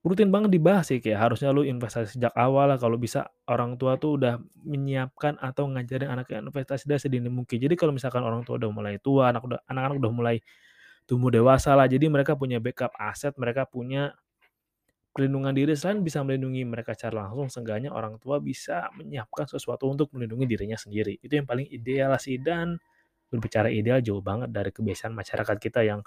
rutin 0.04 0.28
banget 0.28 0.52
dibahas 0.52 0.92
sih 0.92 1.00
kayak 1.00 1.16
harusnya 1.16 1.48
lo 1.48 1.64
investasi 1.64 2.20
sejak 2.20 2.36
awal 2.36 2.68
lah 2.68 2.76
kalau 2.76 3.00
bisa 3.00 3.24
orang 3.48 3.80
tua 3.80 3.96
tuh 3.96 4.20
udah 4.20 4.36
menyiapkan 4.60 5.40
atau 5.40 5.64
ngajarin 5.72 6.12
anaknya 6.12 6.44
investasi 6.44 6.84
dari 6.84 7.00
sedini 7.00 7.32
mungkin. 7.32 7.56
Jadi 7.56 7.72
kalau 7.72 7.96
misalkan 7.96 8.20
orang 8.20 8.44
tua 8.44 8.60
udah 8.60 8.68
mulai 8.68 9.00
tua, 9.00 9.32
anak 9.32 9.42
udah 9.48 9.58
anak-anak 9.64 9.96
udah 10.04 10.12
mulai 10.12 10.36
tumbuh 11.08 11.32
dewasa 11.32 11.72
lah, 11.76 11.88
jadi 11.88 12.08
mereka 12.12 12.36
punya 12.36 12.60
backup 12.60 12.92
aset, 13.00 13.32
mereka 13.40 13.64
punya 13.68 14.12
perlindungan 15.14 15.54
diri 15.54 15.72
selain 15.78 16.02
bisa 16.02 16.20
melindungi 16.26 16.66
mereka 16.66 16.92
secara 16.92 17.28
langsung, 17.28 17.46
seenggaknya 17.48 17.94
orang 17.94 18.18
tua 18.18 18.42
bisa 18.42 18.90
menyiapkan 18.98 19.46
sesuatu 19.46 19.86
untuk 19.88 20.10
melindungi 20.12 20.44
dirinya 20.44 20.76
sendiri. 20.76 21.16
Itu 21.22 21.38
yang 21.38 21.46
paling 21.48 21.70
ideal 21.70 22.12
sih 22.20 22.36
dan 22.42 22.76
berbicara 23.30 23.70
ideal 23.70 24.02
jauh 24.02 24.20
banget 24.20 24.50
dari 24.50 24.74
kebiasaan 24.74 25.14
masyarakat 25.14 25.56
kita 25.62 25.80
yang 25.86 26.02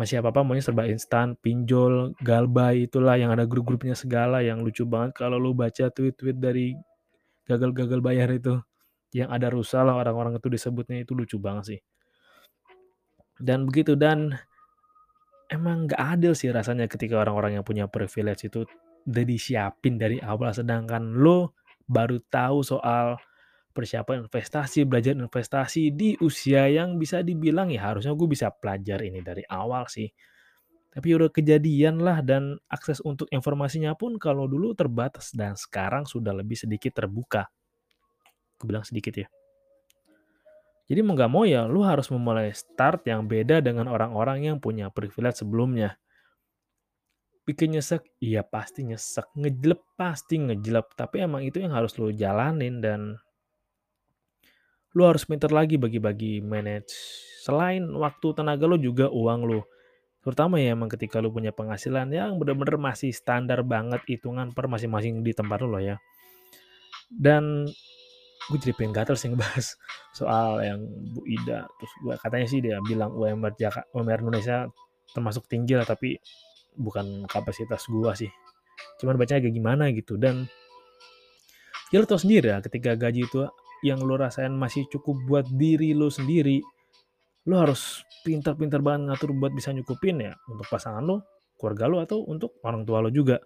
masih 0.00 0.24
apa-apa 0.24 0.40
maunya 0.40 0.64
serba 0.64 0.88
instan, 0.88 1.36
pinjol, 1.44 2.16
galbay, 2.24 2.88
itulah 2.88 3.20
yang 3.20 3.36
ada 3.36 3.44
grup-grupnya 3.44 3.92
segala 3.92 4.40
yang 4.40 4.64
lucu 4.64 4.88
banget 4.88 5.12
kalau 5.12 5.36
lu 5.36 5.52
baca 5.52 5.92
tweet-tweet 5.92 6.40
dari 6.40 6.72
gagal-gagal 7.44 8.00
bayar 8.00 8.32
itu. 8.32 8.56
Yang 9.12 9.28
ada 9.28 9.48
rusa 9.52 9.84
lah 9.84 10.00
orang-orang 10.00 10.40
itu 10.40 10.48
disebutnya 10.48 11.04
itu 11.04 11.12
lucu 11.12 11.36
banget 11.36 11.76
sih. 11.76 11.80
Dan 13.36 13.68
begitu 13.68 13.92
dan 13.92 14.40
emang 15.52 15.84
nggak 15.84 16.00
adil 16.00 16.32
sih 16.32 16.48
rasanya 16.48 16.88
ketika 16.88 17.20
orang-orang 17.20 17.60
yang 17.60 17.64
punya 17.66 17.84
privilege 17.84 18.48
itu 18.48 18.64
udah 19.04 19.24
disiapin 19.26 20.00
dari 20.00 20.16
awal 20.22 20.54
sedangkan 20.54 21.18
lo 21.18 21.58
baru 21.90 22.22
tahu 22.30 22.62
soal 22.62 23.18
persiapan 23.70 24.26
investasi, 24.26 24.82
belajar 24.84 25.14
investasi 25.14 25.94
di 25.94 26.18
usia 26.18 26.66
yang 26.66 26.98
bisa 26.98 27.22
dibilang 27.22 27.70
ya 27.70 27.94
harusnya 27.94 28.12
gue 28.12 28.28
bisa 28.28 28.50
pelajar 28.50 29.00
ini 29.06 29.22
dari 29.22 29.46
awal 29.46 29.86
sih. 29.86 30.10
Tapi 30.90 31.06
udah 31.14 31.30
kejadian 31.30 32.02
lah 32.02 32.18
dan 32.18 32.58
akses 32.66 32.98
untuk 33.06 33.30
informasinya 33.30 33.94
pun 33.94 34.18
kalau 34.18 34.50
dulu 34.50 34.74
terbatas 34.74 35.30
dan 35.30 35.54
sekarang 35.54 36.02
sudah 36.02 36.34
lebih 36.34 36.58
sedikit 36.58 36.98
terbuka. 36.98 37.46
Gue 38.58 38.66
bilang 38.74 38.82
sedikit 38.82 39.14
ya. 39.14 39.30
Jadi 40.90 41.06
mau 41.06 41.14
nggak 41.14 41.30
mau 41.30 41.46
ya 41.46 41.70
lu 41.70 41.86
harus 41.86 42.10
memulai 42.10 42.50
start 42.50 43.06
yang 43.06 43.30
beda 43.30 43.62
dengan 43.62 43.86
orang-orang 43.86 44.50
yang 44.50 44.58
punya 44.58 44.90
privilege 44.90 45.38
sebelumnya. 45.46 45.94
Bikin 47.46 47.78
nyesek, 47.78 48.10
iya 48.18 48.42
pasti 48.42 48.82
nyesek. 48.82 49.30
Ngejelep, 49.38 49.78
pasti 49.94 50.42
ngejelep. 50.42 50.90
Tapi 50.98 51.22
emang 51.22 51.46
itu 51.46 51.62
yang 51.62 51.70
harus 51.70 51.94
lu 51.94 52.10
jalanin 52.10 52.82
dan 52.82 53.22
lu 54.94 55.06
harus 55.06 55.22
pinter 55.26 55.50
lagi 55.50 55.78
bagi-bagi 55.78 56.42
manage. 56.42 56.92
Selain 57.46 57.82
waktu 57.94 58.34
tenaga 58.34 58.66
lu 58.66 58.76
juga 58.76 59.06
uang 59.08 59.40
lu. 59.46 59.60
Terutama 60.20 60.60
ya 60.60 60.76
emang 60.76 60.92
ketika 60.92 61.22
lu 61.22 61.32
punya 61.32 61.54
penghasilan 61.54 62.12
yang 62.12 62.36
bener-bener 62.36 62.76
masih 62.76 63.14
standar 63.14 63.64
banget 63.64 64.04
hitungan 64.04 64.52
per 64.52 64.68
masing-masing 64.68 65.24
di 65.24 65.32
tempat 65.32 65.64
lu 65.64 65.72
loh 65.72 65.82
ya. 65.82 65.96
Dan 67.08 67.70
gue 68.50 68.58
jadi 68.58 68.74
pengen 68.74 68.92
gatel 68.92 69.14
sih 69.14 69.30
ngebahas 69.30 69.66
soal 70.18 70.58
yang 70.64 70.80
Bu 71.14 71.22
Ida 71.22 71.70
terus 71.78 71.92
gue 72.02 72.14
katanya 72.18 72.46
sih 72.50 72.58
dia 72.58 72.82
bilang 72.82 73.14
UMR 73.14 73.54
Jakarta 73.54 73.86
UMR 73.94 74.26
Indonesia 74.26 74.66
termasuk 75.14 75.46
tinggi 75.46 75.78
lah 75.78 75.86
tapi 75.86 76.18
bukan 76.74 77.30
kapasitas 77.30 77.86
gue 77.86 78.12
sih 78.18 78.30
cuman 78.98 79.20
bacanya 79.20 79.44
kayak 79.44 79.54
gimana 79.54 79.84
gitu 79.94 80.18
dan 80.18 80.50
ya 81.94 82.02
lo 82.02 82.06
tau 82.08 82.18
sendiri 82.18 82.50
ya 82.50 82.58
ketika 82.58 82.98
gaji 82.98 83.28
itu 83.28 83.46
yang 83.86 84.00
lo 84.04 84.16
rasain 84.20 84.52
masih 84.52 84.86
cukup 84.92 85.16
buat 85.26 85.46
diri 85.48 85.96
lo 85.96 86.12
sendiri 86.12 86.60
lo 87.48 87.56
harus 87.56 88.04
pintar-pintar 88.22 88.84
banget 88.84 89.08
ngatur 89.08 89.32
buat 89.36 89.52
bisa 89.56 89.72
nyukupin 89.72 90.20
ya 90.20 90.36
untuk 90.48 90.68
pasangan 90.68 91.00
lo 91.00 91.24
keluarga 91.56 91.84
lo 91.88 91.96
atau 92.04 92.24
untuk 92.28 92.56
orang 92.64 92.84
tua 92.84 93.00
lo 93.00 93.08
juga 93.08 93.40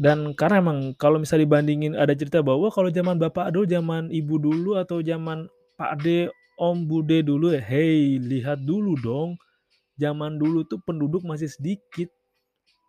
dan 0.00 0.32
karena 0.32 0.64
emang 0.64 0.96
kalau 0.96 1.20
misalnya 1.20 1.44
dibandingin 1.44 1.92
ada 1.92 2.16
cerita 2.16 2.40
bahwa 2.40 2.72
kalau 2.72 2.88
zaman 2.88 3.20
bapak 3.20 3.52
dulu, 3.52 3.68
zaman 3.68 4.08
ibu 4.08 4.40
dulu 4.40 4.80
atau 4.80 5.04
zaman 5.04 5.44
Pak 5.76 6.00
De, 6.00 6.32
Om 6.56 6.88
Bude 6.88 7.20
dulu 7.20 7.52
ya, 7.52 7.60
hey 7.60 8.16
lihat 8.16 8.64
dulu 8.64 8.96
dong. 8.96 9.36
Zaman 10.00 10.40
dulu 10.40 10.64
tuh 10.64 10.80
penduduk 10.80 11.20
masih 11.28 11.52
sedikit. 11.52 12.08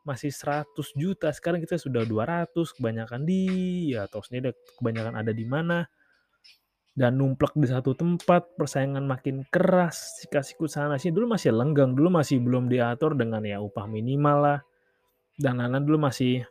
Masih 0.02 0.34
100 0.34 0.98
juta, 0.98 1.30
sekarang 1.30 1.62
kita 1.62 1.78
sudah 1.78 2.02
200, 2.10 2.74
kebanyakan 2.74 3.22
di 3.22 3.46
ya 3.94 4.10
atau 4.10 4.26
sendiri 4.26 4.58
kebanyakan 4.82 5.14
ada 5.14 5.30
di 5.30 5.46
mana. 5.46 5.86
Dan 6.92 7.22
numplek 7.22 7.56
di 7.56 7.70
satu 7.70 7.96
tempat, 7.96 8.58
persaingan 8.60 9.08
makin 9.08 9.48
keras, 9.48 10.28
sikut 10.28 10.68
sana 10.68 11.00
sih 11.00 11.14
dulu 11.14 11.38
masih 11.38 11.56
lenggang, 11.56 11.96
dulu 11.96 12.12
masih 12.12 12.44
belum 12.44 12.68
diatur 12.68 13.16
dengan 13.16 13.46
ya 13.48 13.64
upah 13.64 13.88
minimal 13.88 14.38
lah. 14.44 14.60
Dan 15.40 15.62
lain-lain 15.62 15.88
dulu 15.88 16.12
masih 16.12 16.44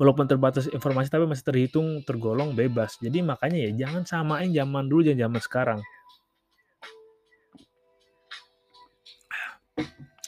walaupun 0.00 0.24
terbatas 0.24 0.66
informasi 0.72 1.12
tapi 1.12 1.28
masih 1.28 1.44
terhitung 1.44 2.00
tergolong 2.08 2.56
bebas. 2.56 2.96
Jadi 3.02 3.20
makanya 3.20 3.68
ya 3.68 3.70
jangan 3.86 4.08
samain 4.08 4.48
zaman 4.50 4.88
dulu 4.88 5.12
dan 5.12 5.20
zaman 5.20 5.40
sekarang. 5.42 5.80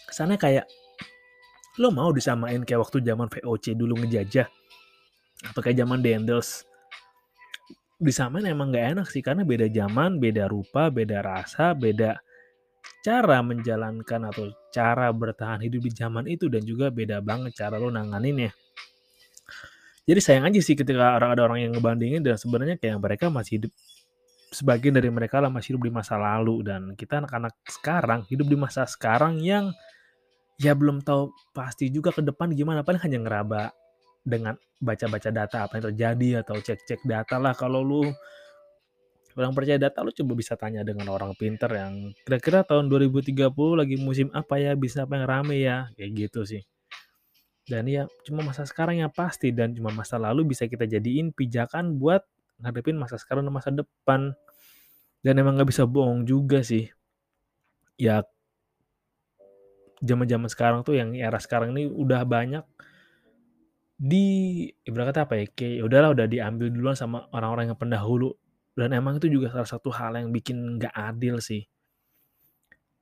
Kesannya 0.05 0.39
kayak 0.39 0.67
lo 1.79 1.91
mau 1.91 2.15
disamain 2.15 2.63
kayak 2.63 2.87
waktu 2.87 3.03
zaman 3.03 3.27
VOC 3.27 3.75
dulu 3.75 3.99
ngejajah 4.05 4.47
atau 5.51 5.61
kayak 5.61 5.83
zaman 5.83 5.99
Dendels 6.01 6.63
disamain 7.99 8.45
emang 8.47 8.75
gak 8.75 8.99
enak 8.99 9.07
sih 9.09 9.23
karena 9.23 9.47
beda 9.47 9.71
zaman, 9.71 10.19
beda 10.19 10.51
rupa, 10.51 10.91
beda 10.91 11.25
rasa, 11.25 11.73
beda 11.73 12.19
cara 13.01 13.39
menjalankan 13.41 14.21
atau 14.29 14.53
cara 14.73 15.09
bertahan 15.13 15.61
hidup 15.65 15.89
di 15.89 15.93
zaman 15.93 16.25
itu 16.29 16.49
dan 16.49 16.65
juga 16.65 16.93
beda 16.93 17.21
banget 17.25 17.57
cara 17.57 17.77
lo 17.81 17.89
nanganinnya. 17.89 18.53
Jadi 20.05 20.21
sayang 20.21 20.53
aja 20.53 20.61
sih 20.61 20.77
ketika 20.77 21.17
orang 21.17 21.33
ada 21.33 21.43
orang 21.49 21.59
yang 21.65 21.73
ngebandingin 21.73 22.21
dan 22.21 22.37
sebenarnya 22.37 22.77
kayak 22.77 23.01
mereka 23.01 23.33
masih 23.33 23.61
hidup 23.61 23.73
sebagian 24.53 24.95
dari 24.95 25.09
mereka 25.09 25.41
lah 25.41 25.49
masih 25.49 25.75
hidup 25.75 25.89
di 25.89 25.93
masa 25.93 26.15
lalu 26.21 26.61
dan 26.63 26.93
kita 26.95 27.25
anak-anak 27.25 27.57
sekarang 27.67 28.21
hidup 28.29 28.47
di 28.47 28.57
masa 28.57 28.85
sekarang 28.85 29.41
yang 29.41 29.73
ya 30.61 30.73
belum 30.73 31.03
tahu 31.03 31.35
pasti 31.55 31.91
juga 31.91 32.15
ke 32.15 32.23
depan 32.23 32.55
gimana 32.55 32.87
paling 32.87 33.03
hanya 33.03 33.19
ngeraba 33.27 33.75
dengan 34.25 34.55
baca-baca 34.81 35.29
data 35.29 35.69
apa 35.69 35.79
yang 35.79 35.85
terjadi 35.93 36.29
atau 36.47 36.57
cek-cek 36.57 37.05
data 37.05 37.37
lah 37.37 37.53
kalau 37.53 37.85
lu 37.85 38.03
orang 39.35 39.53
percaya 39.53 39.77
data 39.77 40.01
lu 40.01 40.15
coba 40.15 40.33
bisa 40.39 40.55
tanya 40.55 40.87
dengan 40.87 41.11
orang 41.11 41.35
pinter 41.35 41.69
yang 41.69 42.15
kira-kira 42.23 42.63
tahun 42.63 42.87
2030 42.89 43.51
lagi 43.75 43.97
musim 43.99 44.31
apa 44.31 44.57
ya 44.63 44.73
bisa 44.79 45.05
apa 45.05 45.19
yang 45.19 45.27
rame 45.27 45.57
ya 45.61 45.91
kayak 45.99 46.11
gitu 46.15 46.47
sih 46.47 46.63
dan 47.65 47.89
ya 47.89 48.05
cuma 48.29 48.45
masa 48.45 48.69
sekarang 48.69 49.01
yang 49.01 49.13
pasti 49.13 49.49
dan 49.49 49.73
cuma 49.73 49.89
masa 49.89 50.21
lalu 50.21 50.53
bisa 50.53 50.69
kita 50.69 50.85
jadiin 50.85 51.33
pijakan 51.33 51.97
buat 51.97 52.25
ngadepin 52.61 52.99
masa 52.99 53.17
sekarang 53.19 53.47
dan 53.49 53.55
masa 53.55 53.71
depan. 53.73 54.37
Dan 55.25 55.41
emang 55.41 55.57
nggak 55.57 55.73
bisa 55.73 55.89
bohong 55.89 56.29
juga 56.29 56.61
sih. 56.61 56.93
Ya 57.97 58.23
zaman-zaman 60.05 60.49
sekarang 60.53 60.81
tuh 60.85 61.01
yang 61.01 61.17
era 61.17 61.41
sekarang 61.41 61.73
ini 61.73 61.89
udah 61.89 62.21
banyak 62.29 62.65
di 63.97 64.27
ibarat 64.85 65.15
kata 65.15 65.21
apa 65.25 65.35
ya 65.41 65.45
kayak 65.49 65.75
ya 65.81 65.83
udahlah 65.87 66.11
udah 66.13 66.27
diambil 66.29 66.69
duluan 66.69 66.97
sama 66.99 67.25
orang-orang 67.33 67.73
yang 67.73 67.79
pendahulu. 67.79 68.37
Dan 68.75 68.91
emang 68.91 69.23
itu 69.23 69.31
juga 69.31 69.55
salah 69.55 69.71
satu 69.71 69.89
hal 69.95 70.19
yang 70.19 70.35
bikin 70.35 70.77
nggak 70.77 70.91
adil 70.93 71.39
sih. 71.39 71.63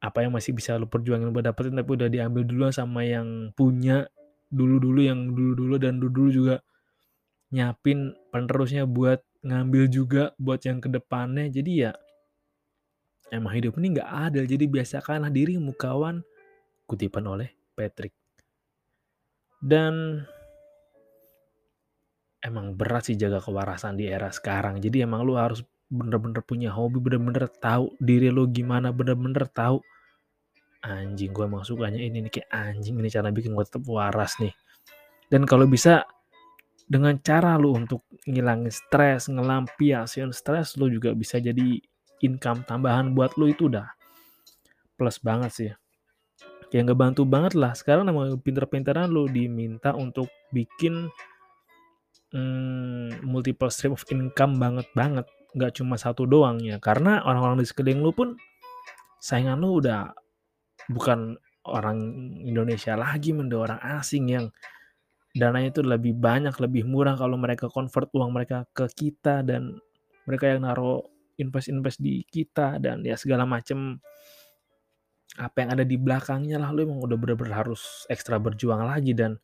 Apa 0.04 0.22
yang 0.22 0.36
masih 0.36 0.52
bisa 0.52 0.76
lu 0.76 0.84
perjuangin 0.84 1.32
buat 1.32 1.48
dapetin 1.48 1.74
tapi 1.74 1.96
udah 1.96 2.12
diambil 2.12 2.44
duluan 2.44 2.72
sama 2.76 3.02
yang 3.08 3.50
punya 3.56 4.04
dulu-dulu 4.52 5.00
yang 5.00 5.32
dulu-dulu 5.32 5.80
dan 5.80 5.96
dulu-dulu 5.96 6.28
juga 6.28 6.56
nyapin 7.56 8.12
penerusnya 8.28 8.84
buat 8.84 9.24
ngambil 9.40 9.88
juga 9.88 10.22
buat 10.36 10.60
yang 10.60 10.76
ke 10.78 10.92
depannya 10.92 11.48
jadi 11.48 11.72
ya 11.88 11.92
emang 13.32 13.56
hidup 13.56 13.80
ini 13.80 13.96
nggak 13.96 14.10
adil. 14.28 14.44
Jadi 14.44 14.64
biasakanlah 14.68 15.32
dirimu 15.32 15.72
kawan 15.72 16.20
kutipan 16.92 17.24
oleh 17.24 17.48
Patrick. 17.72 18.12
Dan 19.56 20.20
emang 22.44 22.76
berat 22.76 23.08
sih 23.08 23.16
jaga 23.16 23.40
kewarasan 23.40 23.96
di 23.96 24.10
era 24.12 24.28
sekarang. 24.28 24.76
Jadi 24.82 25.00
emang 25.00 25.24
lu 25.24 25.40
harus 25.40 25.64
bener-bener 25.88 26.44
punya 26.44 26.68
hobi 26.72 27.00
bener-bener 27.00 27.48
tahu 27.48 27.92
diri 28.00 28.32
lu 28.32 28.48
gimana 28.48 28.96
bener-bener 28.96 29.44
tahu 29.44 29.76
anjing 30.80 31.36
gue 31.36 31.44
emang 31.44 31.68
sukanya 31.68 32.00
ini 32.00 32.24
nih 32.24 32.32
kayak 32.32 32.48
anjing 32.48 32.96
ini 32.96 33.12
cara 33.12 33.28
bikin 33.28 33.52
gue 33.52 33.64
tetap 33.64 33.84
waras 33.86 34.36
nih. 34.42 34.52
Dan 35.30 35.48
kalau 35.48 35.64
bisa 35.64 36.04
dengan 36.88 37.16
cara 37.22 37.56
lu 37.56 37.72
untuk 37.72 38.04
ngilangin 38.28 38.68
stres 38.68 39.30
ngelampiasin 39.30 40.34
stres 40.34 40.76
lu 40.76 40.90
juga 40.90 41.14
bisa 41.16 41.38
jadi 41.38 41.78
income 42.20 42.66
tambahan 42.66 43.16
buat 43.16 43.38
lu 43.38 43.48
itu 43.48 43.70
udah 43.70 43.86
plus 44.98 45.16
banget 45.22 45.50
sih 45.54 45.70
kayak 46.72 46.88
ngebantu 46.88 47.28
banget 47.28 47.52
lah. 47.52 47.76
Sekarang 47.76 48.08
nama 48.08 48.32
pinter-pinteran 48.40 49.12
lu 49.12 49.28
diminta 49.28 49.92
untuk 49.92 50.32
bikin 50.56 51.12
hmm, 52.32 53.20
multiple 53.20 53.68
stream 53.68 53.92
of 53.92 54.08
income 54.08 54.56
banget 54.56 54.88
banget. 54.96 55.28
Nggak 55.52 55.76
cuma 55.76 56.00
satu 56.00 56.24
doang 56.24 56.64
ya 56.64 56.80
karena 56.80 57.20
orang-orang 57.28 57.60
di 57.60 57.68
sekeliling 57.68 58.00
lu 58.00 58.16
pun 58.16 58.28
saingan 59.20 59.60
lu 59.60 59.84
udah 59.84 60.16
bukan 60.88 61.36
orang 61.68 62.00
Indonesia 62.42 62.96
lagi 62.98 63.30
mende 63.30 63.54
orang 63.54 63.78
asing 64.00 64.32
yang 64.32 64.46
dananya 65.36 65.78
itu 65.78 65.82
lebih 65.84 66.16
banyak 66.16 66.52
lebih 66.58 66.88
murah 66.88 67.14
kalau 67.14 67.38
mereka 67.38 67.70
convert 67.70 68.10
uang 68.16 68.34
mereka 68.34 68.66
ke 68.74 68.88
kita 68.90 69.44
dan 69.44 69.78
mereka 70.26 70.50
yang 70.50 70.66
naruh 70.66 71.04
invest-invest 71.40 72.02
di 72.02 72.26
kita 72.28 72.76
dan 72.82 73.00
ya 73.06 73.16
segala 73.16 73.48
macem 73.48 74.02
apa 75.40 75.64
yang 75.64 75.70
ada 75.72 75.84
di 75.88 75.96
belakangnya 75.96 76.60
lah 76.60 76.68
lu 76.76 76.84
emang 76.84 77.00
udah 77.00 77.16
bener-bener 77.16 77.56
harus 77.56 78.04
ekstra 78.12 78.36
berjuang 78.36 78.84
lagi 78.84 79.16
dan 79.16 79.40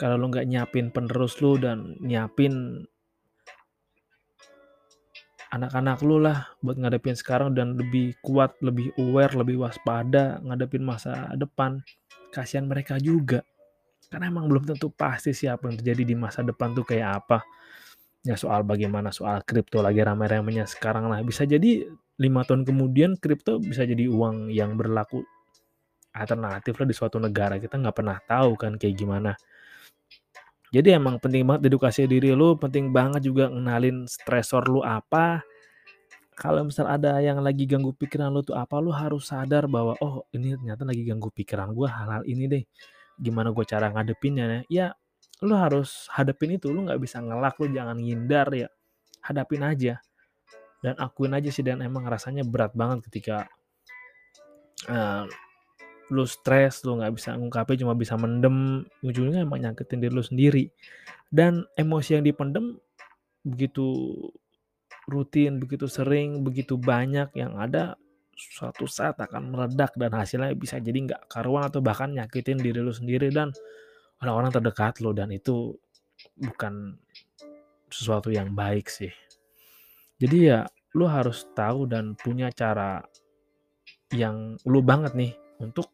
kalau 0.00 0.16
lu 0.16 0.32
nggak 0.32 0.48
nyiapin 0.48 0.88
penerus 0.92 1.40
lu 1.40 1.60
dan 1.60 1.96
nyiapin 2.00 2.84
anak-anak 5.56 5.98
lu 6.02 6.20
lah 6.20 6.48
buat 6.60 6.76
ngadepin 6.76 7.16
sekarang 7.16 7.54
dan 7.54 7.78
lebih 7.78 8.18
kuat, 8.20 8.52
lebih 8.60 8.90
aware, 9.00 9.32
lebih 9.32 9.62
waspada 9.62 10.42
ngadepin 10.42 10.82
masa 10.82 11.30
depan. 11.38 11.80
Kasihan 12.34 12.68
mereka 12.68 13.00
juga. 13.00 13.40
Karena 14.12 14.30
emang 14.30 14.46
belum 14.46 14.68
tentu 14.68 14.92
pasti 14.92 15.32
sih 15.34 15.50
apa 15.50 15.66
yang 15.70 15.80
terjadi 15.80 16.02
di 16.06 16.14
masa 16.14 16.44
depan 16.44 16.76
tuh 16.76 16.84
kayak 16.84 17.24
apa. 17.24 17.38
Ya 18.26 18.34
soal 18.34 18.66
bagaimana 18.66 19.14
soal 19.14 19.46
kripto 19.46 19.78
lagi 19.78 20.02
rame-ramenya 20.02 20.66
sekarang 20.66 21.06
lah. 21.06 21.22
Bisa 21.22 21.46
jadi 21.46 21.86
lima 22.18 22.42
tahun 22.42 22.66
kemudian 22.66 23.14
kripto 23.22 23.62
bisa 23.62 23.86
jadi 23.86 24.10
uang 24.10 24.50
yang 24.50 24.74
berlaku 24.74 25.22
alternatif 26.10 26.74
lah 26.74 26.86
di 26.90 26.94
suatu 26.96 27.22
negara. 27.22 27.62
Kita 27.62 27.78
nggak 27.78 27.94
pernah 27.94 28.18
tahu 28.26 28.58
kan 28.58 28.74
kayak 28.74 28.98
gimana. 28.98 29.38
Jadi 30.74 30.98
emang 30.98 31.22
penting 31.22 31.46
banget 31.46 31.70
edukasi 31.70 32.10
diri 32.10 32.34
lu, 32.34 32.58
penting 32.58 32.90
banget 32.90 33.30
juga 33.30 33.46
ngenalin 33.46 34.10
stresor 34.10 34.66
lu 34.66 34.82
apa. 34.82 35.46
Kalau 36.36 36.66
misal 36.66 36.90
ada 36.90 37.16
yang 37.22 37.40
lagi 37.40 37.64
ganggu 37.64 37.94
pikiran 37.94 38.28
lu 38.34 38.42
tuh 38.42 38.58
apa, 38.58 38.76
lu 38.82 38.90
harus 38.90 39.30
sadar 39.30 39.70
bahwa 39.70 39.94
oh 40.02 40.26
ini 40.34 40.58
ternyata 40.58 40.82
lagi 40.84 41.06
ganggu 41.06 41.30
pikiran 41.30 41.70
gua 41.72 41.88
hal-hal 41.94 42.26
ini 42.26 42.44
deh. 42.50 42.64
Gimana 43.16 43.54
gue 43.54 43.64
cara 43.64 43.88
ngadepinnya 43.88 44.66
ya? 44.68 44.92
Lu 45.44 45.52
harus 45.56 46.08
hadapin 46.12 46.56
itu, 46.56 46.72
lu 46.72 46.88
nggak 46.88 47.00
bisa 47.00 47.20
ngelak, 47.20 47.60
lu 47.60 47.68
jangan 47.72 47.96
ngindar 48.00 48.48
ya. 48.54 48.68
Hadapin 49.20 49.60
aja. 49.66 50.00
Dan 50.80 50.94
akuin 50.96 51.34
aja 51.34 51.50
sih 51.50 51.64
dan 51.64 51.82
emang 51.82 52.06
rasanya 52.06 52.46
berat 52.46 52.72
banget 52.72 53.08
ketika 53.10 53.48
uh, 54.88 55.24
lu 56.12 56.24
stres, 56.24 56.86
lu 56.86 56.96
nggak 57.02 57.12
bisa 57.16 57.34
ngungkapin, 57.34 57.82
cuma 57.82 57.98
bisa 57.98 58.14
mendem, 58.14 58.86
ujungnya 59.02 59.42
emang 59.42 59.60
nyakitin 59.60 59.98
diri 59.98 60.12
lu 60.14 60.24
sendiri. 60.24 60.70
Dan 61.26 61.66
emosi 61.74 62.16
yang 62.16 62.24
dipendem 62.24 62.78
begitu 63.42 64.14
rutin, 65.10 65.58
begitu 65.58 65.86
sering, 65.90 66.42
begitu 66.46 66.78
banyak 66.78 67.34
yang 67.34 67.58
ada 67.58 67.98
suatu 68.36 68.84
saat 68.84 69.16
akan 69.16 69.48
meledak 69.48 69.96
dan 69.96 70.12
hasilnya 70.12 70.52
bisa 70.52 70.76
jadi 70.76 71.08
nggak 71.08 71.22
karuan 71.32 71.64
atau 71.64 71.80
bahkan 71.80 72.12
nyakitin 72.12 72.60
diri 72.60 72.84
lu 72.84 72.92
sendiri 72.92 73.32
dan 73.32 73.48
orang-orang 74.22 74.52
terdekat 74.52 75.00
lu 75.04 75.12
dan 75.12 75.28
itu 75.32 75.76
bukan 76.36 76.96
sesuatu 77.92 78.32
yang 78.32 78.52
baik 78.52 78.88
sih. 78.88 79.12
Jadi 80.16 80.36
ya 80.48 80.64
lu 80.96 81.04
harus 81.04 81.44
tahu 81.52 81.84
dan 81.84 82.16
punya 82.16 82.48
cara 82.52 83.04
yang 84.14 84.56
lu 84.64 84.80
banget 84.80 85.12
nih 85.12 85.32
untuk 85.60 85.92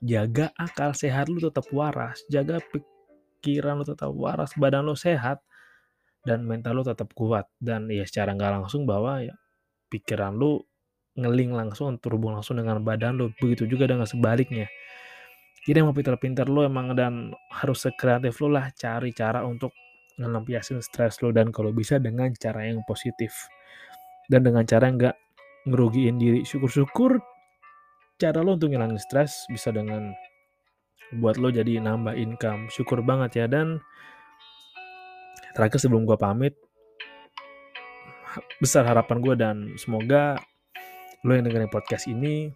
jaga 0.00 0.54
akal 0.56 0.94
sehat 0.94 1.26
lu 1.28 1.42
tetap 1.42 1.66
waras, 1.74 2.22
jaga 2.30 2.62
pikiran 2.62 3.82
lu 3.82 3.84
tetap 3.84 4.10
waras, 4.14 4.54
badan 4.54 4.86
lu 4.86 4.94
sehat, 4.94 5.42
dan 6.22 6.46
mental 6.46 6.80
lu 6.80 6.84
tetap 6.86 7.10
kuat. 7.12 7.50
Dan 7.58 7.90
ya 7.90 8.06
secara 8.06 8.32
nggak 8.32 8.62
langsung 8.62 8.86
bahwa 8.86 9.20
ya 9.20 9.34
pikiran 9.90 10.38
lu 10.38 10.62
ngeling 11.18 11.50
langsung, 11.50 11.98
terhubung 11.98 12.38
langsung 12.38 12.56
dengan 12.56 12.78
badan 12.80 13.18
lu. 13.18 13.26
Begitu 13.36 13.66
juga 13.66 13.90
dengan 13.90 14.06
sebaliknya. 14.06 14.70
Jadi 15.68 15.84
emang 15.84 15.92
pinter-pinter 15.92 16.48
lu 16.48 16.64
emang 16.64 16.96
dan 16.96 17.36
harus 17.52 17.84
sekreatif 17.84 18.40
lu 18.40 18.48
lah 18.48 18.72
cari 18.72 19.12
cara 19.12 19.44
untuk 19.44 19.76
ngelampiasin 20.16 20.80
stres 20.80 21.20
lu 21.20 21.28
dan 21.28 21.52
kalau 21.52 21.76
bisa 21.76 22.00
dengan 22.00 22.32
cara 22.40 22.64
yang 22.64 22.80
positif 22.88 23.36
dan 24.32 24.48
dengan 24.48 24.64
cara 24.64 24.88
nggak 24.88 25.16
ngerugiin 25.68 26.16
diri 26.16 26.40
syukur-syukur 26.48 27.20
cara 28.16 28.40
lo 28.40 28.56
untuk 28.56 28.72
ngilangin 28.72 28.96
stres 28.96 29.44
bisa 29.52 29.68
dengan 29.68 30.16
buat 31.20 31.36
lo 31.36 31.52
jadi 31.52 31.80
nambah 31.84 32.16
income. 32.16 32.72
Syukur 32.72 33.04
banget 33.04 33.44
ya 33.44 33.46
dan 33.46 33.80
terakhir 35.52 35.84
sebelum 35.84 36.08
gue 36.08 36.16
pamit 36.16 36.56
besar 38.56 38.84
harapan 38.88 39.18
gue 39.20 39.34
dan 39.36 39.56
semoga 39.76 40.40
lo 41.24 41.32
yang 41.36 41.44
dengerin 41.44 41.72
podcast 41.72 42.08
ini 42.08 42.52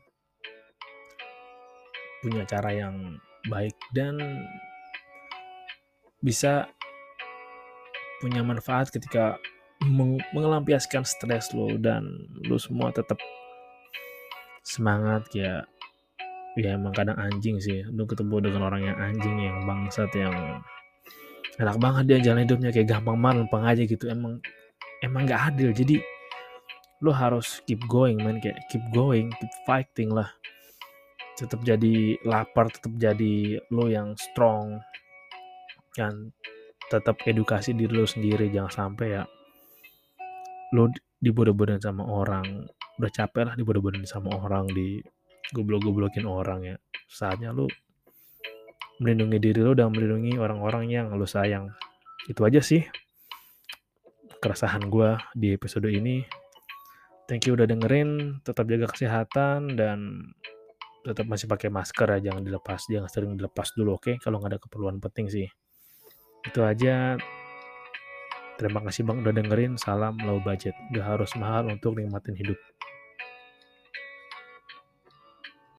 punya 2.22 2.46
cara 2.46 2.70
yang 2.70 3.18
baik 3.50 3.74
dan 3.90 4.16
bisa 6.22 6.70
punya 8.22 8.46
manfaat 8.46 8.94
ketika 8.94 9.42
mengelampiaskan 10.30 11.02
stres 11.02 11.50
lo 11.50 11.74
dan 11.74 12.06
lo 12.46 12.54
semua 12.54 12.94
tetap 12.94 13.18
semangat 14.62 15.26
ya 15.34 15.66
ya 16.54 16.78
emang 16.78 16.94
kadang 16.94 17.18
anjing 17.18 17.58
sih. 17.58 17.82
Lu 17.90 18.06
ketemu 18.06 18.38
dengan 18.38 18.70
orang 18.70 18.86
yang 18.86 18.96
anjing 19.02 19.36
yang 19.42 19.58
bangsat 19.66 20.06
yang 20.14 20.62
enak 21.58 21.76
banget 21.82 22.04
dia 22.06 22.18
jalan 22.30 22.46
hidupnya 22.46 22.70
kayak 22.70 22.86
gampang 22.86 23.18
banget 23.18 23.36
lempeng 23.42 23.64
aja 23.66 23.82
gitu. 23.82 24.04
Emang 24.06 24.38
emang 25.02 25.26
gak 25.26 25.50
adil. 25.50 25.74
Jadi 25.74 25.98
lu 27.02 27.10
harus 27.10 27.58
keep 27.66 27.82
going 27.90 28.14
man 28.22 28.38
kayak 28.38 28.62
keep 28.70 28.82
going 28.94 29.26
keep 29.34 29.50
fighting 29.66 30.06
lah 30.14 30.30
tetap 31.38 31.60
jadi 31.64 32.20
lapar 32.26 32.68
tetap 32.68 32.92
jadi 32.96 33.58
lo 33.72 33.88
yang 33.88 34.14
strong. 34.16 34.80
Dan 35.92 36.32
tetap 36.88 37.20
edukasi 37.24 37.72
diri 37.72 37.92
lo 37.92 38.08
sendiri 38.08 38.52
jangan 38.52 38.92
sampai 38.92 39.06
ya 39.16 39.24
lo 40.72 40.88
dibodoh-bodohin 41.20 41.80
sama 41.80 42.04
orang. 42.08 42.66
Udah 42.96 43.10
capek 43.12 43.48
lah 43.48 43.54
dibodoh-bodohin 43.56 44.08
sama 44.08 44.32
orang 44.40 44.68
di 44.72 45.00
goblok-goblokin 45.52 46.24
orang 46.24 46.60
ya. 46.64 46.76
Saatnya 47.06 47.52
lu 47.52 47.68
melindungi 49.00 49.38
diri 49.40 49.60
lu 49.60 49.76
dan 49.76 49.92
melindungi 49.92 50.40
orang-orang 50.40 50.88
yang 50.88 51.12
lu 51.12 51.28
sayang. 51.28 51.68
Itu 52.26 52.46
aja 52.48 52.64
sih 52.64 52.82
keresahan 54.42 54.90
gue 54.90 55.14
di 55.38 55.54
episode 55.54 55.86
ini. 55.86 56.26
Thank 57.30 57.46
you 57.46 57.54
udah 57.54 57.70
dengerin 57.70 58.42
tetap 58.42 58.66
jaga 58.66 58.90
kesehatan 58.90 59.78
dan 59.78 59.98
tetap 61.02 61.26
masih 61.26 61.50
pakai 61.50 61.68
masker 61.68 62.06
ya 62.18 62.30
jangan 62.30 62.42
dilepas 62.46 62.80
jangan 62.86 63.10
sering 63.10 63.34
dilepas 63.34 63.74
dulu 63.74 63.98
oke? 63.98 64.06
Okay? 64.06 64.14
kalau 64.22 64.38
nggak 64.38 64.56
ada 64.56 64.60
keperluan 64.62 65.02
penting 65.02 65.26
sih. 65.28 65.46
Itu 66.46 66.62
aja. 66.62 67.18
Terima 68.58 68.78
kasih 68.86 69.02
bang 69.02 69.18
udah 69.26 69.34
dengerin. 69.34 69.72
Salam 69.74 70.14
low 70.22 70.38
budget. 70.38 70.74
Gak 70.94 71.02
harus 71.02 71.34
mahal 71.34 71.66
untuk 71.66 71.98
nikmatin 71.98 72.38
hidup 72.38 72.58